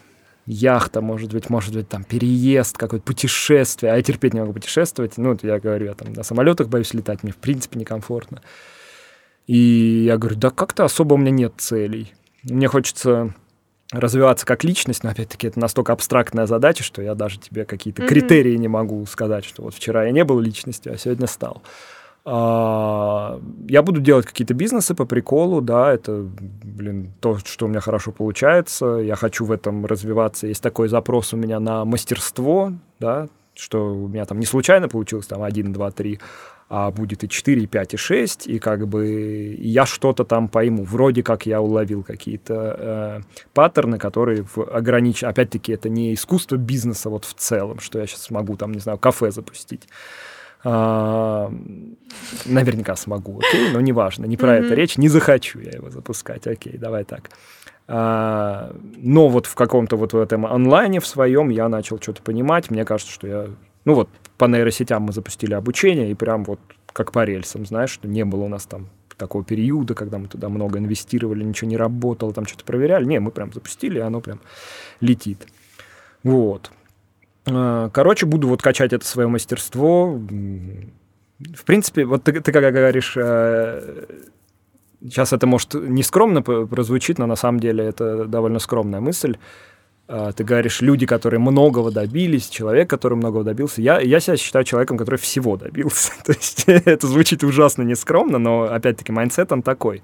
[0.47, 3.93] Яхта, может быть, может быть, там, переезд, какое-то путешествие.
[3.93, 5.17] А я терпеть не могу путешествовать.
[5.17, 8.43] Ну, я говорю, я там на самолетах боюсь летать, мне, в принципе, некомфортно.
[9.47, 12.13] И я говорю, да как-то особо у меня нет целей.
[12.45, 13.35] Мне хочется
[13.93, 18.09] развиваться как личность, но опять-таки это настолько абстрактная задача, что я даже тебе какие-то mm-hmm.
[18.09, 21.63] критерии не могу сказать, что вот вчера я не был личностью, а сегодня стал.
[22.25, 26.25] А, я буду делать какие-то бизнесы по приколу, да, это,
[26.63, 30.47] блин, то, что у меня хорошо получается, я хочу в этом развиваться.
[30.47, 35.27] Есть такой запрос у меня на мастерство, да, что у меня там не случайно получилось
[35.27, 36.21] там 1, 2, 3,
[36.69, 40.85] а будет и 4, и 5, и 6, и как бы я что-то там пойму.
[40.85, 43.21] Вроде как я уловил какие-то э,
[43.53, 44.63] паттерны, которые в.
[44.63, 48.97] Опять-таки, это не искусство бизнеса вот в целом, что я сейчас смогу там, не знаю,
[48.97, 49.87] кафе запустить.
[50.65, 51.53] А,
[52.47, 56.79] наверняка смогу, окей, но неважно, не про это речь, не захочу я его запускать, окей,
[56.79, 57.31] давай так.
[57.89, 62.71] А, но вот в каком-то вот в этом онлайне в своем я начал что-то понимать,
[62.71, 63.47] мне кажется, что я,
[63.85, 64.09] ну вот
[64.39, 66.61] по нейросетям мы запустили обучение, и прям вот
[66.93, 70.49] как по рельсам, знаешь, что не было у нас там такого периода, когда мы туда
[70.49, 73.05] много инвестировали, ничего не работало, там что-то проверяли.
[73.05, 74.41] Не, мы прям запустили, и оно прям
[75.01, 75.47] летит.
[76.23, 76.71] Вот.
[77.47, 80.13] А, короче, буду вот качать это свое мастерство.
[80.13, 83.13] В принципе, вот ты, ты как говоришь,
[85.01, 89.37] сейчас э, это может не скромно прозвучит, но на самом деле это довольно скромная мысль.
[90.09, 93.83] А, ты говоришь, люди, которые многого добились, человек, который многого добился.
[93.83, 96.13] Я, я себя считаю человеком, который всего добился.
[96.25, 100.03] То есть это звучит ужасно нескромно, но опять-таки mindset он такой.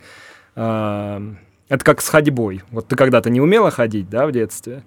[0.54, 2.62] Это как с ходьбой.
[2.70, 4.82] Вот ты когда-то не умела ходить, да, в детстве,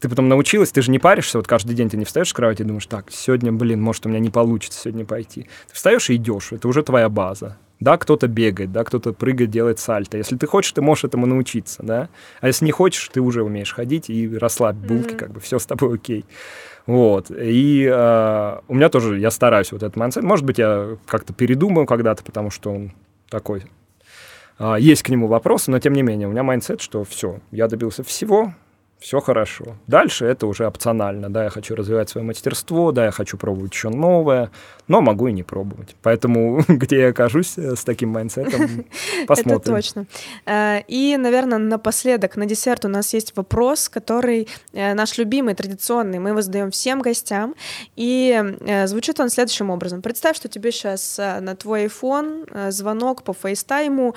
[0.00, 2.62] ты потом научилась, ты же не паришься, вот каждый день ты не встаешь с кровати
[2.62, 5.42] и думаешь, так, сегодня, блин, может, у меня не получится сегодня пойти.
[5.68, 7.58] Ты встаешь и идешь, это уже твоя база.
[7.80, 10.18] Да, кто-то бегает, да, кто-то прыгает, делает сальто.
[10.18, 12.08] Если ты хочешь, ты можешь этому научиться, да.
[12.40, 15.16] А если не хочешь, ты уже умеешь ходить и расслабь булки, mm-hmm.
[15.16, 16.26] как бы все с тобой окей.
[16.86, 17.30] Вот.
[17.30, 20.22] И э, у меня тоже, я стараюсь вот этот mindset.
[20.22, 22.92] Может быть, я как-то передумаю когда-то, потому что он
[23.30, 23.64] такой.
[24.58, 27.66] Э, есть к нему вопросы, но тем не менее, у меня mindset, что все, я
[27.66, 28.52] добился всего,
[29.00, 29.76] все хорошо.
[29.86, 31.30] Дальше это уже опционально.
[31.30, 34.50] Да, я хочу развивать свое мастерство, да, я хочу пробовать еще новое,
[34.88, 35.96] но могу и не пробовать.
[36.02, 38.84] Поэтому где я окажусь э, с таким майндсетом,
[39.26, 39.56] посмотрим.
[39.56, 40.06] Это точно.
[40.44, 46.18] Э, и, наверное, напоследок, на десерт у нас есть вопрос, который э, наш любимый, традиционный,
[46.18, 47.54] мы его задаем всем гостям,
[47.96, 48.38] и
[48.84, 50.02] звучит он следующим образом.
[50.02, 54.14] Представь, что тебе сейчас на твой iPhone звонок по фейстайму,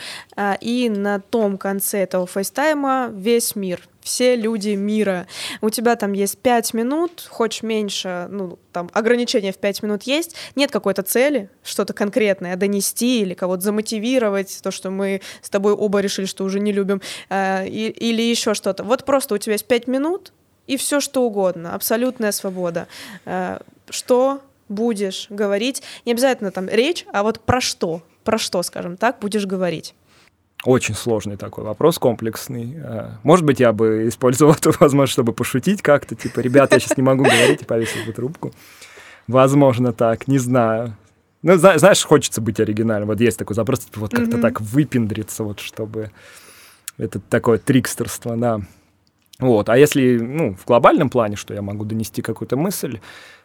[0.61, 5.27] и на том конце этого фейстайма весь мир— все люди мира.
[5.61, 10.35] У тебя там есть пять минут, хочешь меньше, ну, там ограничение в пять минут есть,
[10.55, 15.99] нет какой-то цели, что-то конкретное донести или кого-то замотивировать, то, что мы с тобой оба
[15.99, 18.83] решили, что уже не любим, э, и, или еще что-то.
[18.83, 20.33] Вот просто у тебя есть пять минут,
[20.67, 22.87] и все что угодно, абсолютная свобода.
[23.25, 25.83] Э, что будешь говорить?
[26.05, 29.93] Не обязательно там речь, а вот про что, про что, скажем так, будешь говорить.
[30.65, 32.75] Очень сложный такой вопрос, комплексный.
[32.77, 36.97] Э, может быть, я бы использовал эту возможность, чтобы пошутить как-то, типа, ребята, я сейчас
[36.97, 38.53] не могу говорить, и повесил бы трубку.
[39.27, 40.95] Возможно, так, не знаю.
[41.41, 43.09] Ну, знаешь, хочется быть оригинальным.
[43.09, 44.41] Вот есть такой запрос, типа, вот как-то mm-hmm.
[44.41, 46.11] так выпендриться, вот чтобы...
[46.97, 48.61] Это такое трикстерство, да.
[49.39, 49.67] Вот.
[49.67, 52.99] А если, ну, в глобальном плане, что я могу донести какую-то мысль,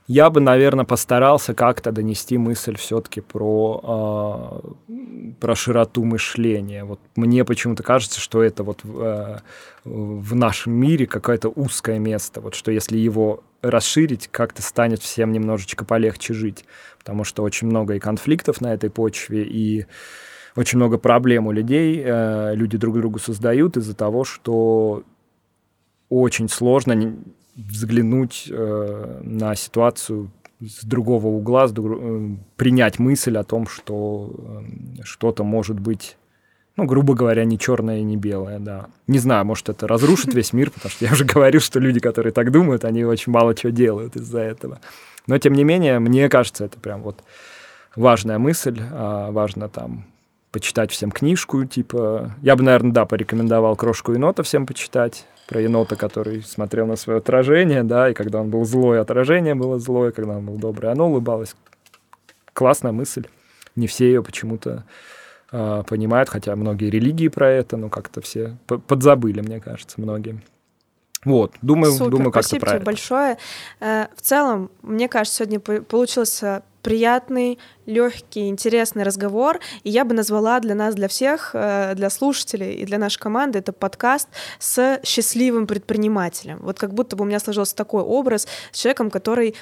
[0.09, 4.95] я бы, наверное, постарался как-то донести мысль все-таки про, э,
[5.39, 6.85] про широту мышления.
[6.85, 9.37] Вот мне почему-то кажется, что это вот э,
[9.85, 15.85] в нашем мире какое-то узкое место, вот что если его расширить, как-то станет всем немножечко
[15.85, 16.65] полегче жить,
[16.99, 19.85] потому что очень много и конфликтов на этой почве, и
[20.57, 25.03] очень много проблем у людей, э, люди друг другу создают из-за того, что
[26.09, 26.95] очень сложно
[27.59, 30.31] взглянуть э, на ситуацию
[30.61, 31.99] с другого угла, с друг...
[32.01, 36.17] Э, принять мысль о том, что э, что-то может быть,
[36.77, 38.87] ну, грубо говоря, не черное и не белое, да.
[39.07, 42.33] Не знаю, может, это разрушит весь мир, потому что я уже говорю, что люди, которые
[42.33, 44.81] так думают, они очень мало чего делают из-за этого.
[45.27, 47.23] Но, тем не менее, мне кажется, это прям вот
[47.95, 50.07] важная мысль, а, важно там
[50.53, 52.35] почитать всем книжку, типа...
[52.41, 57.19] Я бы, наверное, да, порекомендовал «Крошку енота» всем почитать про енота, который смотрел на свое
[57.19, 61.09] отражение, да, и когда он был злой, отражение было злое, когда он был добрый, оно
[61.09, 61.57] улыбалось.
[62.53, 63.25] Классная мысль.
[63.75, 64.85] Не все ее почему-то
[65.51, 70.43] э, понимают, хотя многие религии про это, но как-то все подзабыли, мне кажется, многие.
[71.25, 73.39] Вот, думаю, Супер, думаю, как-то спасибо тебе большое.
[73.81, 79.61] Э, в целом, мне кажется, сегодня получился приятный, легкий, интересный разговор.
[79.85, 83.59] И я бы назвала для нас, для всех, э, для слушателей и для нашей команды
[83.59, 84.29] это подкаст
[84.59, 86.61] с счастливым предпринимателем.
[86.63, 89.55] Вот как будто бы у меня сложился такой образ с человеком, который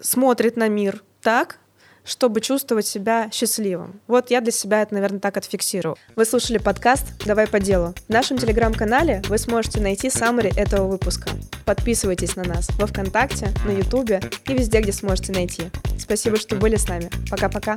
[0.00, 1.58] смотрит на мир так,
[2.04, 4.00] чтобы чувствовать себя счастливым.
[4.06, 5.98] Вот я для себя это, наверное, так отфиксировал.
[6.16, 7.94] Вы слушали подкаст «Давай по делу».
[8.06, 11.30] В нашем телеграм-канале вы сможете найти саммари этого выпуска.
[11.64, 15.64] Подписывайтесь на нас во Вконтакте, на Ютубе и везде, где сможете найти.
[15.98, 17.10] Спасибо, что были с нами.
[17.30, 17.76] Пока-пока.